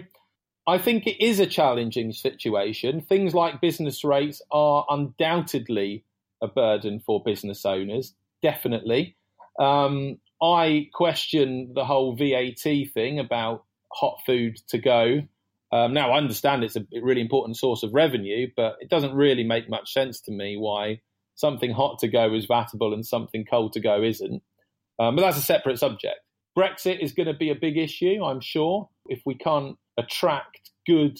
I 0.66 0.78
think 0.78 1.08
it 1.08 1.24
is 1.24 1.40
a 1.40 1.46
challenging 1.46 2.12
situation. 2.12 3.02
Things 3.02 3.34
like 3.34 3.62
business 3.62 4.04
rates 4.04 4.42
are 4.52 4.86
undoubtedly 4.90 6.04
a 6.42 6.48
burden 6.48 7.00
for 7.00 7.24
business 7.24 7.66
owners, 7.66 8.14
definitely. 8.44 9.16
Um, 9.60 10.20
I 10.42 10.90
question 10.94 11.72
the 11.74 11.86
whole 11.86 12.16
VAT 12.16 12.92
thing 12.94 13.20
about 13.20 13.64
hot 13.92 14.20
food 14.26 14.58
to 14.68 14.78
go. 14.78 15.22
Um, 15.72 15.94
now, 15.94 16.12
I 16.12 16.18
understand 16.18 16.64
it's 16.64 16.78
a 16.78 16.86
really 17.02 17.22
important 17.22 17.58
source 17.58 17.84
of 17.84 17.94
revenue, 17.94 18.48
but 18.56 18.78
it 18.80 18.90
doesn't 18.90 19.14
really 19.14 19.44
make 19.44 19.70
much 19.70 19.92
sense 19.92 20.22
to 20.22 20.32
me 20.32 20.56
why 20.58 21.02
something 21.36 21.72
hot 21.72 22.00
to 22.00 22.08
go 22.08 22.34
is 22.34 22.48
vatable 22.48 22.94
and 22.94 23.06
something 23.06 23.46
cold 23.50 23.74
to 23.74 23.80
go 23.80 24.02
isn't. 24.02 24.42
Um, 25.00 25.16
but 25.16 25.22
that's 25.22 25.38
a 25.38 25.42
separate 25.42 25.78
subject. 25.78 26.20
Brexit 26.58 27.00
is 27.00 27.14
going 27.14 27.28
to 27.28 27.34
be 27.34 27.52
a 27.52 27.56
big 27.56 27.78
issue, 27.78 28.24
I'm 28.24 28.42
sure. 28.42 28.90
If 29.08 29.22
we 29.26 29.36
can't 29.36 29.78
attract 29.98 30.72
good, 30.88 31.20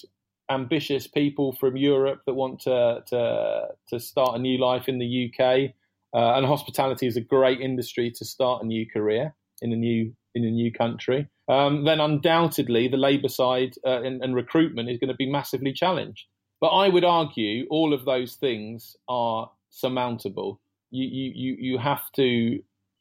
ambitious 0.50 1.06
people 1.06 1.52
from 1.52 1.76
Europe 1.76 2.22
that 2.26 2.34
want 2.34 2.60
to 2.60 3.02
to, 3.06 3.68
to 3.90 4.00
start 4.00 4.34
a 4.34 4.38
new 4.38 4.58
life 4.58 4.88
in 4.88 4.98
the 4.98 5.30
UK, 5.30 5.70
uh, 6.14 6.36
and 6.36 6.46
hospitality 6.46 7.06
is 7.06 7.16
a 7.16 7.20
great 7.20 7.60
industry 7.60 8.10
to 8.16 8.24
start 8.24 8.64
a 8.64 8.66
new 8.66 8.86
career 8.90 9.34
in 9.62 9.72
a 9.72 9.76
new 9.76 10.12
in 10.34 10.44
a 10.44 10.50
new 10.50 10.72
country 10.72 11.28
um, 11.48 11.84
then 11.84 12.00
undoubtedly 12.00 12.88
the 12.88 12.96
Labour 12.96 13.28
side 13.28 13.74
uh, 13.86 14.02
and, 14.02 14.22
and 14.22 14.34
recruitment 14.34 14.90
is 14.90 14.98
going 14.98 15.08
to 15.08 15.16
be 15.16 15.30
massively 15.30 15.72
challenged. 15.72 16.26
But 16.60 16.68
I 16.68 16.88
would 16.88 17.04
argue 17.04 17.66
all 17.70 17.94
of 17.94 18.04
those 18.04 18.34
things 18.34 18.96
are 19.08 19.50
surmountable. 19.70 20.60
You, 20.90 21.06
you, 21.06 21.32
you, 21.34 21.56
you 21.58 21.78
have 21.78 22.02
to, 22.16 22.60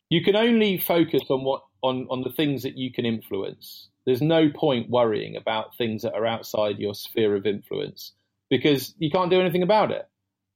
you 0.10 0.24
can 0.24 0.36
only 0.36 0.78
focus 0.78 1.24
on 1.30 1.44
what 1.44 1.64
on, 1.84 2.08
on 2.10 2.22
the 2.22 2.32
things 2.32 2.64
that 2.64 2.78
you 2.78 2.92
can 2.92 3.06
influence. 3.06 3.90
There's 4.06 4.22
no 4.22 4.50
point 4.50 4.90
worrying 4.90 5.36
about 5.36 5.76
things 5.78 6.02
that 6.02 6.14
are 6.14 6.26
outside 6.26 6.80
your 6.80 6.96
sphere 6.96 7.36
of 7.36 7.46
influence 7.46 8.14
because 8.50 8.94
you 8.98 9.12
can't 9.12 9.30
do 9.30 9.40
anything 9.40 9.64
about 9.64 9.92
it. 9.92 10.08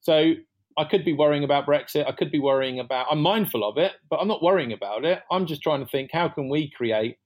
So 0.01 0.33
I 0.77 0.85
could 0.85 1.05
be 1.05 1.13
worrying 1.13 1.43
about 1.43 1.67
Brexit. 1.67 2.07
I 2.07 2.13
could 2.13 2.31
be 2.31 2.39
worrying 2.39 2.79
about, 2.79 3.07
I'm 3.11 3.21
mindful 3.21 3.63
of 3.63 3.77
it, 3.77 3.91
but 4.09 4.17
I'm 4.17 4.27
not 4.27 4.41
worrying 4.41 4.71
about 4.71 5.05
it. 5.05 5.19
I'm 5.29 5.45
just 5.45 5.61
trying 5.61 5.81
to 5.81 5.85
think 5.85 6.11
how 6.13 6.29
can 6.29 6.49
we 6.49 6.71
create 6.71 7.17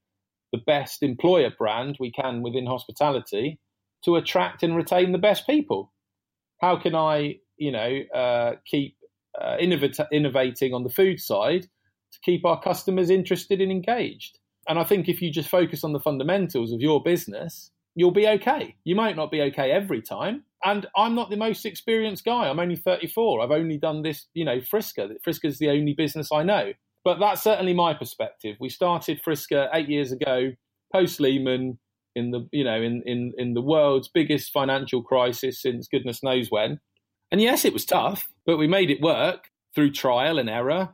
the 0.52 0.58
best 0.58 1.02
employer 1.02 1.50
brand 1.56 1.96
we 1.98 2.12
can 2.12 2.42
within 2.42 2.66
hospitality 2.66 3.58
to 4.04 4.16
attract 4.16 4.62
and 4.62 4.76
retain 4.76 5.12
the 5.12 5.18
best 5.18 5.46
people. 5.46 5.92
How 6.60 6.76
can 6.76 6.94
I, 6.94 7.36
you 7.56 7.72
know, 7.72 8.00
uh, 8.14 8.52
keep 8.64 8.96
uh, 9.40 9.56
innovating 9.58 10.72
on 10.74 10.84
the 10.84 10.90
food 10.90 11.20
side 11.20 11.62
to 11.62 12.18
keep 12.22 12.44
our 12.44 12.60
customers 12.60 13.10
interested 13.10 13.60
and 13.60 13.70
engaged? 13.70 14.38
And 14.68 14.78
I 14.78 14.84
think 14.84 15.08
if 15.08 15.22
you 15.22 15.30
just 15.30 15.48
focus 15.48 15.84
on 15.84 15.92
the 15.92 16.00
fundamentals 16.00 16.72
of 16.72 16.80
your 16.80 17.02
business, 17.02 17.70
you'll 17.94 18.10
be 18.10 18.26
okay. 18.26 18.76
You 18.84 18.94
might 18.94 19.16
not 19.16 19.30
be 19.30 19.42
okay 19.42 19.70
every 19.70 20.02
time. 20.02 20.44
And 20.64 20.86
I'm 20.96 21.14
not 21.14 21.30
the 21.30 21.36
most 21.36 21.64
experienced 21.64 22.24
guy. 22.24 22.48
I'm 22.48 22.58
only 22.58 22.76
34. 22.76 23.42
I've 23.42 23.50
only 23.50 23.78
done 23.78 24.02
this, 24.02 24.26
you 24.34 24.44
know, 24.44 24.60
Friska. 24.60 25.10
Friska's 25.24 25.58
the 25.58 25.70
only 25.70 25.92
business 25.92 26.30
I 26.32 26.42
know. 26.42 26.72
But 27.06 27.20
that's 27.20 27.40
certainly 27.40 27.72
my 27.72 27.94
perspective. 27.94 28.56
We 28.58 28.68
started 28.68 29.22
Friska 29.22 29.68
eight 29.72 29.88
years 29.88 30.10
ago, 30.10 30.50
post 30.92 31.20
Lehman, 31.20 31.78
in 32.16 32.32
the 32.32 32.48
you 32.50 32.64
know 32.64 32.82
in, 32.82 33.00
in 33.06 33.32
in 33.38 33.54
the 33.54 33.60
world's 33.60 34.08
biggest 34.08 34.52
financial 34.52 35.04
crisis 35.04 35.62
since 35.62 35.86
goodness 35.86 36.24
knows 36.24 36.50
when. 36.50 36.80
And 37.30 37.40
yes, 37.40 37.64
it 37.64 37.72
was 37.72 37.84
tough, 37.84 38.26
but 38.44 38.56
we 38.56 38.66
made 38.66 38.90
it 38.90 39.00
work 39.00 39.50
through 39.72 39.92
trial 39.92 40.40
and 40.40 40.50
error 40.50 40.88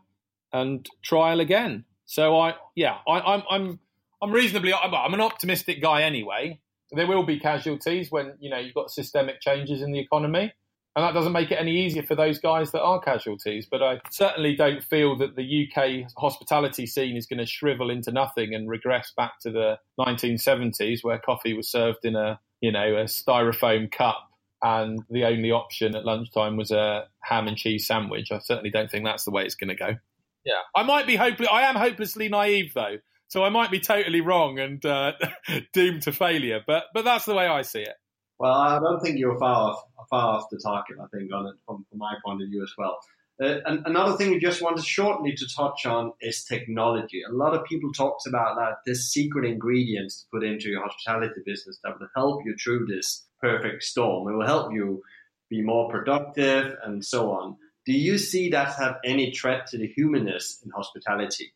and 0.53 0.87
trial 1.03 1.41
again. 1.41 1.87
So 2.05 2.39
I 2.39 2.57
yeah 2.77 2.99
I, 3.09 3.21
I'm 3.21 3.43
I'm 3.49 3.81
I'm 4.21 4.33
reasonably 4.33 4.75
I'm 4.75 5.15
an 5.15 5.23
optimistic 5.23 5.81
guy 5.81 6.03
anyway. 6.03 6.61
There 6.91 7.07
will 7.07 7.25
be 7.25 7.41
casualties 7.41 8.11
when 8.11 8.35
you 8.39 8.51
know 8.51 8.59
you've 8.59 8.75
got 8.75 8.91
systemic 8.91 9.41
changes 9.41 9.81
in 9.81 9.93
the 9.93 10.01
economy 10.01 10.53
and 10.95 11.05
that 11.05 11.15
doesn't 11.15 11.33
make 11.33 11.51
it 11.51 11.59
any 11.59 11.87
easier 11.87 12.03
for 12.03 12.15
those 12.15 12.39
guys 12.39 12.71
that 12.73 12.83
are 12.83 13.01
casualties. 13.01 13.67
But 13.71 13.83
I 13.83 14.01
certainly 14.11 14.55
don't 14.55 14.85
feel 14.85 15.17
that 15.19 15.37
the 15.37 15.67
UK 15.67 16.13
hospitality 16.19 16.87
scene 16.87 17.17
is 17.17 17.27
going 17.27 17.39
to 17.39 17.47
shrivel 17.47 17.91
into 17.91 18.13
nothing 18.13 18.55
and 18.55 18.69
regress 18.69 19.13
back 19.17 19.41
to 19.41 19.51
the 19.51 19.79
1970s, 19.99 21.03
where 21.03 21.19
coffee 21.19 21.55
was 21.55 21.71
served 21.71 22.05
in 22.05 22.15
a 22.15 22.39
you 22.61 22.73
know 22.73 22.97
a 22.97 23.05
styrofoam 23.05 23.91
cup, 23.91 24.29
and 24.63 25.01
the 25.09 25.25
only 25.25 25.51
option 25.51 25.97
at 25.97 26.05
lunchtime 26.05 26.57
was 26.57 26.71
a 26.71 27.07
ham 27.21 27.49
and 27.49 27.57
cheese 27.57 27.87
sandwich. 27.87 28.31
I 28.31 28.39
certainly 28.41 28.71
don't 28.71 28.91
think 28.91 29.07
that's 29.07 29.25
the 29.25 29.31
way 29.31 29.45
it's 29.45 29.55
going 29.55 29.71
to 29.71 29.75
go. 29.75 29.97
Yeah, 30.45 30.61
I 30.77 30.83
might 30.83 31.07
be 31.07 31.17
hopeless. 31.17 31.49
I 31.51 31.63
am 31.63 31.77
hopelessly 31.77 32.29
naive 32.29 32.75
though, 32.75 32.99
so 33.29 33.43
I 33.43 33.49
might 33.49 33.71
be 33.71 33.81
totally 33.81 34.21
wrong 34.21 34.59
and 34.59 34.85
uh, 34.85 35.13
doomed 35.73 36.03
to 36.03 36.13
failure. 36.13 36.61
But 36.67 36.85
but 36.93 37.07
that's 37.07 37.25
the 37.25 37.35
way 37.35 37.47
I 37.47 37.63
see 37.63 37.81
it. 37.81 37.95
Well, 38.43 38.55
I 38.55 38.81
don't 38.81 39.01
think 39.01 39.21
you're 39.21 39.39
far 39.39 39.71
off, 39.71 39.85
far 40.11 40.35
off 40.35 40.51
the 40.51 40.59
target. 40.59 40.97
I 41.01 41.07
think 41.17 41.33
on 41.33 41.47
it 41.47 41.55
from, 41.65 41.87
from 41.89 41.99
my 41.99 42.15
point 42.25 42.43
of 42.43 42.49
view 42.49 42.65
as 42.65 42.73
well. 42.77 42.99
Uh, 43.41 43.61
and 43.65 43.87
another 43.87 44.17
thing 44.17 44.31
we 44.31 44.41
just 44.41 44.61
wanted 44.61 44.85
shortly 44.85 45.33
to 45.37 45.47
touch 45.57 45.87
on 45.87 46.13
is 46.21 46.43
technology. 46.43 47.23
A 47.23 47.33
lot 47.33 47.55
of 47.55 47.65
people 47.67 47.93
talks 47.93 48.27
about 48.27 48.57
that 48.57 48.79
this 48.85 49.13
secret 49.13 49.45
ingredients 49.45 50.23
to 50.23 50.27
put 50.33 50.43
into 50.45 50.71
your 50.71 50.83
hospitality 50.83 51.41
business 51.47 51.79
that 51.85 52.01
will 52.01 52.09
help 52.17 52.41
you 52.45 52.57
through 52.57 52.87
this 52.87 53.25
perfect 53.41 53.85
storm. 53.85 54.27
It 54.27 54.37
will 54.37 54.45
help 54.45 54.73
you 54.73 55.05
be 55.49 55.63
more 55.63 55.89
productive 55.89 56.75
and 56.85 57.05
so 57.05 57.31
on. 57.31 57.59
Do 57.87 57.93
you 57.93 58.19
see 58.19 58.51
that 58.51 58.75
have 58.75 58.97
any 59.05 59.33
threat 59.33 59.69
to 59.69 59.79
the 59.79 59.87
humanness 59.87 60.59
in 60.65 60.73
hospitality? 60.73 61.53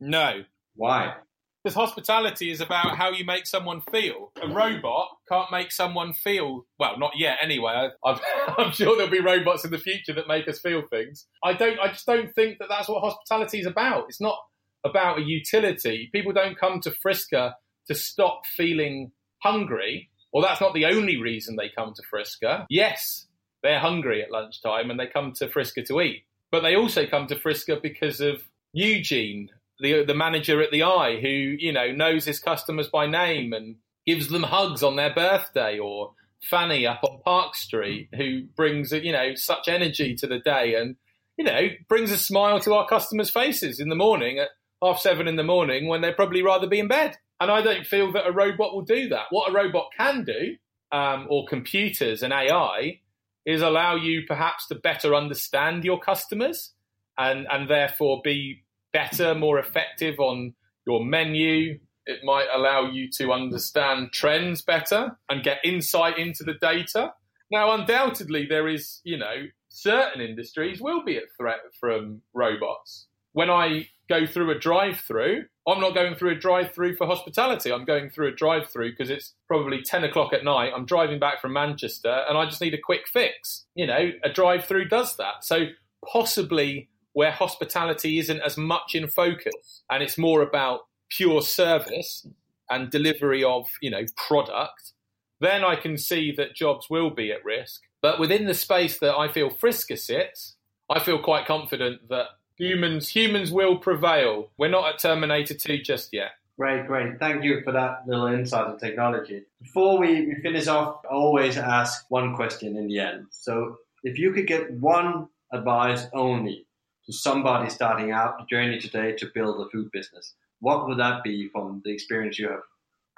No. 0.00 0.44
Why? 0.74 1.16
Because 1.62 1.74
hospitality 1.74 2.50
is 2.50 2.62
about 2.62 2.96
how 2.96 3.10
you 3.10 3.26
make 3.26 3.46
someone 3.46 3.82
feel. 3.82 4.32
A 4.42 4.48
robot 4.48 5.13
can't 5.28 5.50
make 5.50 5.72
someone 5.72 6.12
feel, 6.12 6.66
well, 6.78 6.98
not 6.98 7.12
yet 7.16 7.38
anyway. 7.42 7.90
I, 8.04 8.20
am 8.58 8.72
sure 8.72 8.96
there'll 8.96 9.10
be 9.10 9.20
robots 9.20 9.64
in 9.64 9.70
the 9.70 9.78
future 9.78 10.12
that 10.14 10.28
make 10.28 10.48
us 10.48 10.60
feel 10.60 10.82
things. 10.88 11.26
I 11.42 11.52
don't, 11.52 11.78
I 11.80 11.88
just 11.88 12.06
don't 12.06 12.34
think 12.34 12.58
that 12.58 12.68
that's 12.68 12.88
what 12.88 13.02
hospitality 13.02 13.60
is 13.60 13.66
about. 13.66 14.06
It's 14.08 14.20
not 14.20 14.38
about 14.84 15.18
a 15.18 15.22
utility. 15.22 16.10
People 16.12 16.32
don't 16.32 16.58
come 16.58 16.80
to 16.80 16.92
Friska 17.02 17.54
to 17.88 17.94
stop 17.94 18.42
feeling 18.46 19.12
hungry. 19.42 20.10
Well, 20.32 20.42
that's 20.42 20.60
not 20.60 20.74
the 20.74 20.86
only 20.86 21.20
reason 21.20 21.56
they 21.56 21.70
come 21.74 21.94
to 21.94 22.02
Friska. 22.10 22.66
Yes, 22.68 23.26
they're 23.62 23.80
hungry 23.80 24.22
at 24.22 24.30
lunchtime 24.30 24.90
and 24.90 24.98
they 24.98 25.06
come 25.06 25.32
to 25.36 25.48
Friska 25.48 25.82
to 25.86 26.00
eat. 26.00 26.24
But 26.50 26.60
they 26.60 26.76
also 26.76 27.06
come 27.06 27.26
to 27.28 27.36
Friska 27.36 27.80
because 27.82 28.20
of 28.20 28.42
Eugene 28.72 29.50
the 29.80 30.04
the 30.04 30.14
manager 30.14 30.62
at 30.62 30.70
the 30.70 30.82
Eye 30.82 31.18
who 31.20 31.28
you 31.28 31.72
know 31.72 31.92
knows 31.92 32.24
his 32.24 32.38
customers 32.38 32.88
by 32.88 33.06
name 33.06 33.52
and 33.52 33.76
gives 34.06 34.28
them 34.28 34.42
hugs 34.44 34.82
on 34.82 34.96
their 34.96 35.14
birthday, 35.14 35.78
or 35.78 36.12
Fanny 36.42 36.86
up 36.86 37.00
on 37.02 37.20
Park 37.24 37.54
Street 37.54 38.08
who 38.16 38.42
brings 38.54 38.92
you 38.92 39.12
know 39.12 39.34
such 39.34 39.68
energy 39.68 40.14
to 40.16 40.26
the 40.26 40.38
day 40.38 40.74
and 40.74 40.96
you 41.36 41.44
know 41.44 41.68
brings 41.88 42.10
a 42.10 42.18
smile 42.18 42.60
to 42.60 42.74
our 42.74 42.86
customers' 42.86 43.30
faces 43.30 43.80
in 43.80 43.88
the 43.88 43.96
morning 43.96 44.38
at 44.38 44.48
half 44.82 45.00
seven 45.00 45.26
in 45.26 45.36
the 45.36 45.42
morning 45.42 45.88
when 45.88 46.02
they'd 46.02 46.16
probably 46.16 46.42
rather 46.42 46.66
be 46.66 46.78
in 46.78 46.88
bed. 46.88 47.16
And 47.40 47.50
I 47.50 47.62
don't 47.62 47.86
feel 47.86 48.12
that 48.12 48.26
a 48.26 48.32
robot 48.32 48.74
will 48.74 48.84
do 48.84 49.08
that. 49.08 49.26
What 49.30 49.50
a 49.50 49.54
robot 49.54 49.88
can 49.96 50.24
do, 50.24 50.56
um, 50.92 51.26
or 51.28 51.46
computers 51.46 52.22
and 52.22 52.32
AI, 52.32 53.00
is 53.44 53.60
allow 53.60 53.96
you 53.96 54.22
perhaps 54.26 54.68
to 54.68 54.74
better 54.74 55.14
understand 55.14 55.84
your 55.84 55.98
customers 55.98 56.72
and 57.18 57.46
and 57.50 57.68
therefore 57.68 58.20
be 58.22 58.64
better, 58.92 59.34
more 59.34 59.58
effective 59.58 60.20
on 60.20 60.54
your 60.86 61.04
menu. 61.04 61.78
It 62.06 62.20
might 62.22 62.48
allow 62.54 62.90
you 62.90 63.10
to 63.18 63.32
understand 63.32 64.12
trends 64.12 64.62
better 64.62 65.16
and 65.28 65.42
get 65.42 65.58
insight 65.64 66.18
into 66.18 66.44
the 66.44 66.54
data. 66.54 67.14
Now, 67.50 67.72
undoubtedly, 67.72 68.46
there 68.46 68.68
is, 68.68 69.00
you 69.04 69.16
know, 69.16 69.46
certain 69.68 70.20
industries 70.20 70.80
will 70.80 71.04
be 71.04 71.16
at 71.16 71.24
threat 71.36 71.60
from 71.78 72.22
robots. 72.32 73.06
When 73.32 73.50
I 73.50 73.88
go 74.08 74.26
through 74.26 74.50
a 74.50 74.58
drive 74.58 75.00
through, 75.00 75.44
I'm 75.66 75.80
not 75.80 75.94
going 75.94 76.14
through 76.14 76.32
a 76.32 76.38
drive 76.38 76.72
through 76.74 76.96
for 76.96 77.06
hospitality. 77.06 77.72
I'm 77.72 77.84
going 77.84 78.10
through 78.10 78.28
a 78.28 78.34
drive 78.34 78.68
through 78.68 78.90
because 78.90 79.10
it's 79.10 79.32
probably 79.48 79.82
10 79.82 80.04
o'clock 80.04 80.32
at 80.32 80.44
night. 80.44 80.72
I'm 80.74 80.84
driving 80.84 81.18
back 81.18 81.40
from 81.40 81.52
Manchester 81.52 82.24
and 82.28 82.36
I 82.36 82.44
just 82.44 82.60
need 82.60 82.74
a 82.74 82.80
quick 82.80 83.08
fix. 83.08 83.64
You 83.74 83.86
know, 83.86 84.10
a 84.22 84.30
drive 84.30 84.66
through 84.66 84.88
does 84.88 85.16
that. 85.16 85.42
So 85.42 85.66
possibly 86.06 86.90
where 87.14 87.30
hospitality 87.30 88.18
isn't 88.18 88.40
as 88.40 88.58
much 88.58 88.94
in 88.94 89.08
focus 89.08 89.82
and 89.90 90.02
it's 90.02 90.18
more 90.18 90.42
about 90.42 90.80
pure 91.08 91.42
service 91.42 92.26
and 92.70 92.90
delivery 92.90 93.44
of 93.44 93.66
you 93.80 93.90
know 93.90 94.04
product 94.16 94.92
then 95.40 95.64
i 95.64 95.76
can 95.76 95.96
see 95.96 96.32
that 96.32 96.54
jobs 96.54 96.88
will 96.88 97.10
be 97.10 97.30
at 97.30 97.44
risk 97.44 97.82
but 98.00 98.18
within 98.18 98.46
the 98.46 98.54
space 98.54 98.98
that 98.98 99.14
i 99.14 99.30
feel 99.30 99.50
friska 99.50 99.96
sits 99.96 100.56
i 100.90 100.98
feel 100.98 101.18
quite 101.18 101.46
confident 101.46 102.08
that 102.08 102.26
humans 102.56 103.08
humans 103.08 103.52
will 103.52 103.78
prevail 103.78 104.50
we're 104.58 104.68
not 104.68 104.92
at 104.92 104.98
terminator 104.98 105.54
2 105.54 105.82
just 105.82 106.10
yet 106.12 106.32
Great, 106.56 106.86
great. 106.86 107.18
Thank 107.18 107.42
you 107.42 107.62
for 107.64 107.72
that 107.72 108.06
little 108.06 108.26
insight 108.26 108.68
on 108.68 108.78
technology. 108.78 109.42
Before 109.60 109.98
we, 109.98 110.26
we 110.26 110.36
finish 110.40 110.68
off, 110.68 111.00
I 111.04 111.12
always 111.12 111.58
ask 111.58 112.04
one 112.10 112.36
question 112.36 112.76
in 112.76 112.86
the 112.86 113.00
end. 113.00 113.26
So, 113.30 113.78
if 114.04 114.20
you 114.20 114.32
could 114.32 114.46
get 114.46 114.70
one 114.70 115.26
advice 115.52 116.06
only 116.12 116.66
to 117.06 117.12
somebody 117.12 117.70
starting 117.70 118.12
out 118.12 118.38
the 118.38 118.46
journey 118.46 118.78
today 118.78 119.12
to 119.12 119.30
build 119.34 119.66
a 119.66 119.70
food 119.70 119.90
business? 119.92 120.34
What 120.60 120.88
would 120.88 120.98
that 120.98 121.22
be 121.22 121.48
from 121.48 121.82
the 121.84 121.92
experience 121.92 122.38
you 122.38 122.48
have 122.48 122.62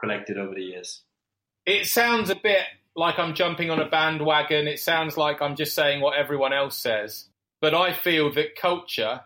collected 0.00 0.38
over 0.38 0.54
the 0.54 0.62
years? 0.62 1.02
It 1.64 1.86
sounds 1.86 2.30
a 2.30 2.36
bit 2.36 2.62
like 2.94 3.18
I'm 3.18 3.34
jumping 3.34 3.70
on 3.70 3.80
a 3.80 3.88
bandwagon. 3.88 4.66
It 4.66 4.80
sounds 4.80 5.16
like 5.16 5.42
I'm 5.42 5.56
just 5.56 5.74
saying 5.74 6.00
what 6.00 6.16
everyone 6.16 6.52
else 6.52 6.78
says. 6.78 7.26
But 7.60 7.74
I 7.74 7.92
feel 7.92 8.32
that 8.34 8.56
culture 8.56 9.20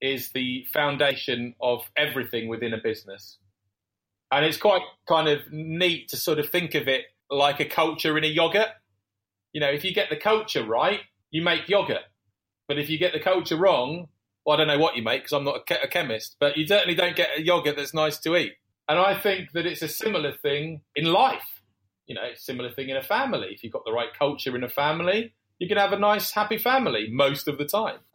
is 0.00 0.30
the 0.32 0.66
foundation 0.72 1.54
of 1.60 1.82
everything 1.96 2.48
within 2.48 2.74
a 2.74 2.78
business. 2.78 3.38
And 4.30 4.44
it's 4.44 4.58
quite 4.58 4.82
kind 5.08 5.28
of 5.28 5.40
neat 5.52 6.08
to 6.08 6.16
sort 6.16 6.38
of 6.38 6.48
think 6.50 6.74
of 6.74 6.88
it 6.88 7.04
like 7.30 7.60
a 7.60 7.64
culture 7.64 8.16
in 8.18 8.24
a 8.24 8.28
yogurt. 8.28 8.68
You 9.52 9.60
know, 9.60 9.70
if 9.70 9.84
you 9.84 9.94
get 9.94 10.10
the 10.10 10.16
culture 10.16 10.64
right, 10.64 11.00
you 11.30 11.42
make 11.42 11.68
yogurt. 11.68 12.02
But 12.68 12.78
if 12.78 12.90
you 12.90 12.98
get 12.98 13.12
the 13.12 13.20
culture 13.20 13.56
wrong, 13.56 14.08
well, 14.46 14.54
I 14.54 14.58
don't 14.58 14.68
know 14.68 14.78
what 14.78 14.96
you 14.96 15.02
make 15.02 15.22
because 15.22 15.32
I'm 15.32 15.44
not 15.44 15.68
a, 15.68 15.84
a 15.84 15.88
chemist, 15.88 16.36
but 16.38 16.56
you 16.56 16.66
certainly 16.66 16.94
don't 16.94 17.16
get 17.16 17.30
a 17.36 17.42
yogurt 17.42 17.76
that's 17.76 17.92
nice 17.92 18.18
to 18.20 18.36
eat. 18.36 18.52
And 18.88 18.98
I 18.98 19.18
think 19.18 19.50
that 19.52 19.66
it's 19.66 19.82
a 19.82 19.88
similar 19.88 20.32
thing 20.32 20.82
in 20.94 21.06
life. 21.06 21.62
You 22.06 22.14
know, 22.14 22.28
similar 22.36 22.70
thing 22.70 22.88
in 22.88 22.96
a 22.96 23.02
family. 23.02 23.48
If 23.50 23.64
you've 23.64 23.72
got 23.72 23.84
the 23.84 23.92
right 23.92 24.10
culture 24.16 24.54
in 24.54 24.62
a 24.62 24.68
family, 24.68 25.34
you 25.58 25.66
can 25.66 25.78
have 25.78 25.92
a 25.92 25.98
nice, 25.98 26.30
happy 26.30 26.58
family 26.58 27.08
most 27.10 27.48
of 27.48 27.58
the 27.58 27.64
time. 27.64 27.98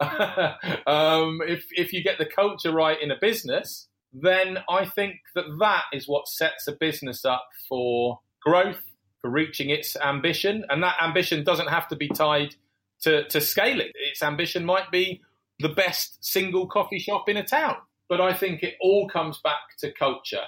um, 0.86 1.40
if 1.46 1.66
if 1.72 1.92
you 1.92 2.02
get 2.02 2.16
the 2.16 2.24
culture 2.24 2.72
right 2.72 3.00
in 3.00 3.10
a 3.10 3.18
business, 3.20 3.88
then 4.14 4.58
I 4.70 4.86
think 4.86 5.16
that 5.34 5.44
that 5.60 5.84
is 5.92 6.08
what 6.08 6.28
sets 6.28 6.66
a 6.66 6.72
business 6.72 7.26
up 7.26 7.46
for 7.68 8.20
growth, 8.40 8.82
for 9.20 9.30
reaching 9.30 9.68
its 9.68 9.96
ambition, 9.96 10.64
and 10.70 10.82
that 10.82 10.96
ambition 11.02 11.44
doesn't 11.44 11.68
have 11.68 11.88
to 11.88 11.96
be 11.96 12.08
tied 12.08 12.54
to, 13.02 13.28
to 13.28 13.40
scale 13.40 13.80
it. 13.80 13.92
Its 13.94 14.22
ambition 14.22 14.64
might 14.64 14.90
be 14.90 15.20
the 15.62 15.68
best 15.68 16.24
single 16.24 16.66
coffee 16.66 16.98
shop 16.98 17.28
in 17.28 17.36
a 17.36 17.44
town. 17.44 17.76
But 18.08 18.20
I 18.20 18.34
think 18.34 18.62
it 18.62 18.74
all 18.80 19.08
comes 19.08 19.40
back 19.42 19.76
to 19.78 19.92
culture. 19.92 20.44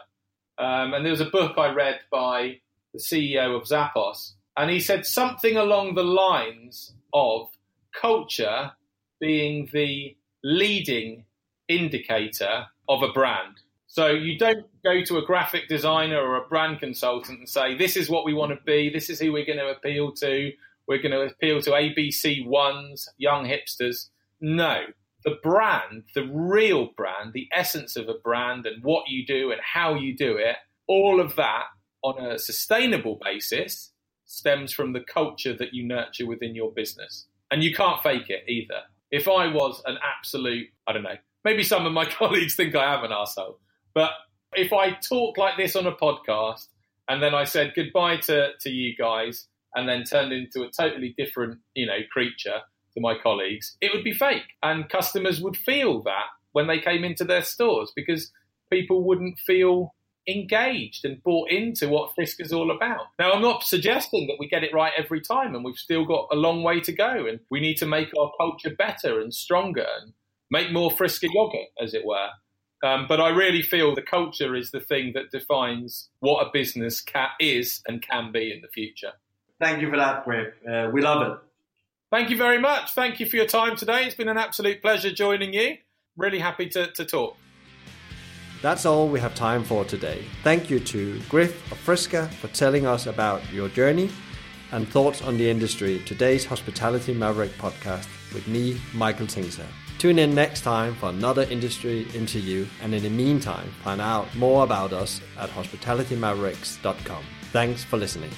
Um, 0.58 0.94
and 0.94 1.04
there 1.04 1.12
was 1.12 1.20
a 1.20 1.26
book 1.26 1.56
I 1.56 1.72
read 1.72 2.00
by 2.10 2.60
the 2.92 3.00
CEO 3.00 3.56
of 3.56 3.64
Zappos, 3.64 4.32
and 4.56 4.70
he 4.70 4.80
said 4.80 5.06
something 5.06 5.56
along 5.56 5.94
the 5.94 6.04
lines 6.04 6.94
of 7.12 7.48
culture 7.92 8.72
being 9.20 9.68
the 9.72 10.16
leading 10.42 11.24
indicator 11.68 12.66
of 12.88 13.02
a 13.02 13.12
brand. 13.12 13.60
So 13.86 14.08
you 14.08 14.38
don't 14.38 14.66
go 14.82 15.02
to 15.04 15.18
a 15.18 15.24
graphic 15.24 15.68
designer 15.68 16.18
or 16.18 16.36
a 16.36 16.48
brand 16.48 16.80
consultant 16.80 17.38
and 17.38 17.48
say, 17.48 17.76
this 17.76 17.96
is 17.96 18.10
what 18.10 18.24
we 18.24 18.34
want 18.34 18.50
to 18.50 18.58
be, 18.64 18.90
this 18.90 19.08
is 19.08 19.20
who 19.20 19.32
we're 19.32 19.46
going 19.46 19.58
to 19.58 19.68
appeal 19.68 20.12
to, 20.16 20.52
we're 20.86 21.00
going 21.00 21.12
to 21.12 21.22
appeal 21.22 21.62
to 21.62 21.70
ABC 21.70 22.44
ones, 22.46 23.08
young 23.16 23.46
hipsters. 23.46 24.08
No, 24.40 24.82
the 25.24 25.38
brand, 25.42 26.04
the 26.14 26.26
real 26.26 26.90
brand, 26.96 27.32
the 27.32 27.48
essence 27.52 27.96
of 27.96 28.08
a 28.08 28.18
brand 28.22 28.66
and 28.66 28.82
what 28.84 29.08
you 29.08 29.26
do 29.26 29.50
and 29.50 29.60
how 29.62 29.94
you 29.94 30.16
do 30.16 30.36
it, 30.36 30.56
all 30.86 31.20
of 31.20 31.36
that 31.36 31.64
on 32.02 32.22
a 32.22 32.38
sustainable 32.38 33.18
basis 33.24 33.92
stems 34.26 34.72
from 34.72 34.92
the 34.92 35.00
culture 35.00 35.54
that 35.56 35.72
you 35.72 35.86
nurture 35.86 36.26
within 36.26 36.54
your 36.54 36.72
business. 36.72 37.26
And 37.50 37.62
you 37.62 37.74
can't 37.74 38.02
fake 38.02 38.28
it 38.28 38.44
either. 38.48 38.82
If 39.10 39.28
I 39.28 39.46
was 39.46 39.82
an 39.86 39.96
absolute, 40.02 40.66
I 40.86 40.92
don't 40.92 41.02
know, 41.02 41.16
maybe 41.44 41.62
some 41.62 41.86
of 41.86 41.92
my 41.92 42.04
colleagues 42.18 42.54
think 42.54 42.74
I 42.74 42.94
am 42.94 43.04
an 43.04 43.12
asshole, 43.12 43.58
but 43.94 44.10
if 44.54 44.72
I 44.72 44.92
talk 44.92 45.38
like 45.38 45.56
this 45.56 45.74
on 45.74 45.86
a 45.86 45.92
podcast 45.92 46.66
and 47.08 47.22
then 47.22 47.34
I 47.34 47.44
said 47.44 47.72
goodbye 47.74 48.18
to, 48.18 48.50
to 48.60 48.70
you 48.70 48.94
guys 48.96 49.46
and 49.74 49.88
then 49.88 50.04
turned 50.04 50.32
into 50.32 50.62
a 50.62 50.70
totally 50.70 51.14
different, 51.16 51.58
you 51.74 51.86
know, 51.86 51.98
creature 52.12 52.60
to 52.94 53.00
my 53.00 53.16
colleagues, 53.20 53.76
it 53.80 53.92
would 53.94 54.04
be 54.04 54.12
fake. 54.12 54.42
And 54.62 54.88
customers 54.88 55.40
would 55.40 55.56
feel 55.56 56.02
that 56.02 56.26
when 56.52 56.66
they 56.66 56.78
came 56.78 57.04
into 57.04 57.24
their 57.24 57.42
stores 57.42 57.92
because 57.94 58.32
people 58.70 59.02
wouldn't 59.02 59.38
feel 59.38 59.94
engaged 60.26 61.04
and 61.04 61.22
bought 61.22 61.50
into 61.50 61.88
what 61.88 62.14
Frisk 62.14 62.40
is 62.40 62.52
all 62.52 62.70
about. 62.70 63.06
Now, 63.18 63.32
I'm 63.32 63.42
not 63.42 63.62
suggesting 63.62 64.26
that 64.28 64.36
we 64.38 64.48
get 64.48 64.64
it 64.64 64.72
right 64.72 64.92
every 64.96 65.20
time, 65.20 65.54
and 65.54 65.64
we've 65.64 65.76
still 65.76 66.04
got 66.04 66.28
a 66.32 66.36
long 66.36 66.62
way 66.62 66.80
to 66.80 66.92
go, 66.92 67.26
and 67.26 67.40
we 67.50 67.60
need 67.60 67.76
to 67.78 67.86
make 67.86 68.08
our 68.18 68.32
culture 68.38 68.70
better 68.70 69.20
and 69.20 69.34
stronger 69.34 69.86
and 70.00 70.12
make 70.50 70.72
more 70.72 70.90
Friska 70.90 71.28
yogurt, 71.32 71.68
as 71.80 71.94
it 71.94 72.06
were. 72.06 72.30
Um, 72.82 73.06
but 73.08 73.20
I 73.20 73.30
really 73.30 73.62
feel 73.62 73.94
the 73.94 74.02
culture 74.02 74.54
is 74.54 74.70
the 74.70 74.80
thing 74.80 75.12
that 75.14 75.30
defines 75.30 76.10
what 76.20 76.46
a 76.46 76.50
business 76.52 77.00
ca- 77.00 77.32
is 77.40 77.82
and 77.86 78.02
can 78.02 78.30
be 78.30 78.52
in 78.52 78.60
the 78.60 78.68
future. 78.68 79.12
Thank 79.60 79.80
you 79.80 79.90
for 79.90 79.96
that, 79.96 80.24
Griff. 80.24 80.52
Uh, 80.68 80.90
we 80.92 81.00
love 81.00 81.22
it. 81.22 81.38
Thank 82.14 82.30
you 82.30 82.36
very 82.36 82.58
much. 82.58 82.92
Thank 82.92 83.18
you 83.18 83.26
for 83.26 83.34
your 83.34 83.44
time 83.44 83.74
today. 83.74 84.04
It's 84.04 84.14
been 84.14 84.28
an 84.28 84.38
absolute 84.38 84.80
pleasure 84.80 85.10
joining 85.10 85.52
you. 85.52 85.78
Really 86.16 86.38
happy 86.38 86.68
to, 86.68 86.86
to 86.92 87.04
talk. 87.04 87.36
That's 88.62 88.86
all 88.86 89.08
we 89.08 89.18
have 89.18 89.34
time 89.34 89.64
for 89.64 89.84
today. 89.84 90.24
Thank 90.44 90.70
you 90.70 90.78
to 90.78 91.20
Griff 91.28 91.72
of 91.72 91.78
Friska 91.78 92.28
for 92.34 92.46
telling 92.54 92.86
us 92.86 93.06
about 93.06 93.42
your 93.52 93.68
journey 93.68 94.10
and 94.70 94.86
thoughts 94.86 95.22
on 95.22 95.36
the 95.38 95.50
industry. 95.50 96.04
Today's 96.06 96.44
Hospitality 96.44 97.12
Maverick 97.12 97.50
podcast 97.58 98.06
with 98.32 98.46
me, 98.46 98.80
Michael 98.92 99.26
Tingser. 99.26 99.66
Tune 99.98 100.20
in 100.20 100.36
next 100.36 100.60
time 100.60 100.94
for 100.94 101.08
another 101.08 101.42
industry 101.50 102.02
interview, 102.14 102.64
and 102.80 102.94
in 102.94 103.02
the 103.02 103.10
meantime, 103.10 103.68
find 103.82 104.00
out 104.00 104.32
more 104.36 104.62
about 104.62 104.92
us 104.92 105.20
at 105.36 105.50
hospitalitymavericks.com. 105.50 107.24
Thanks 107.50 107.82
for 107.82 107.96
listening. 107.96 108.30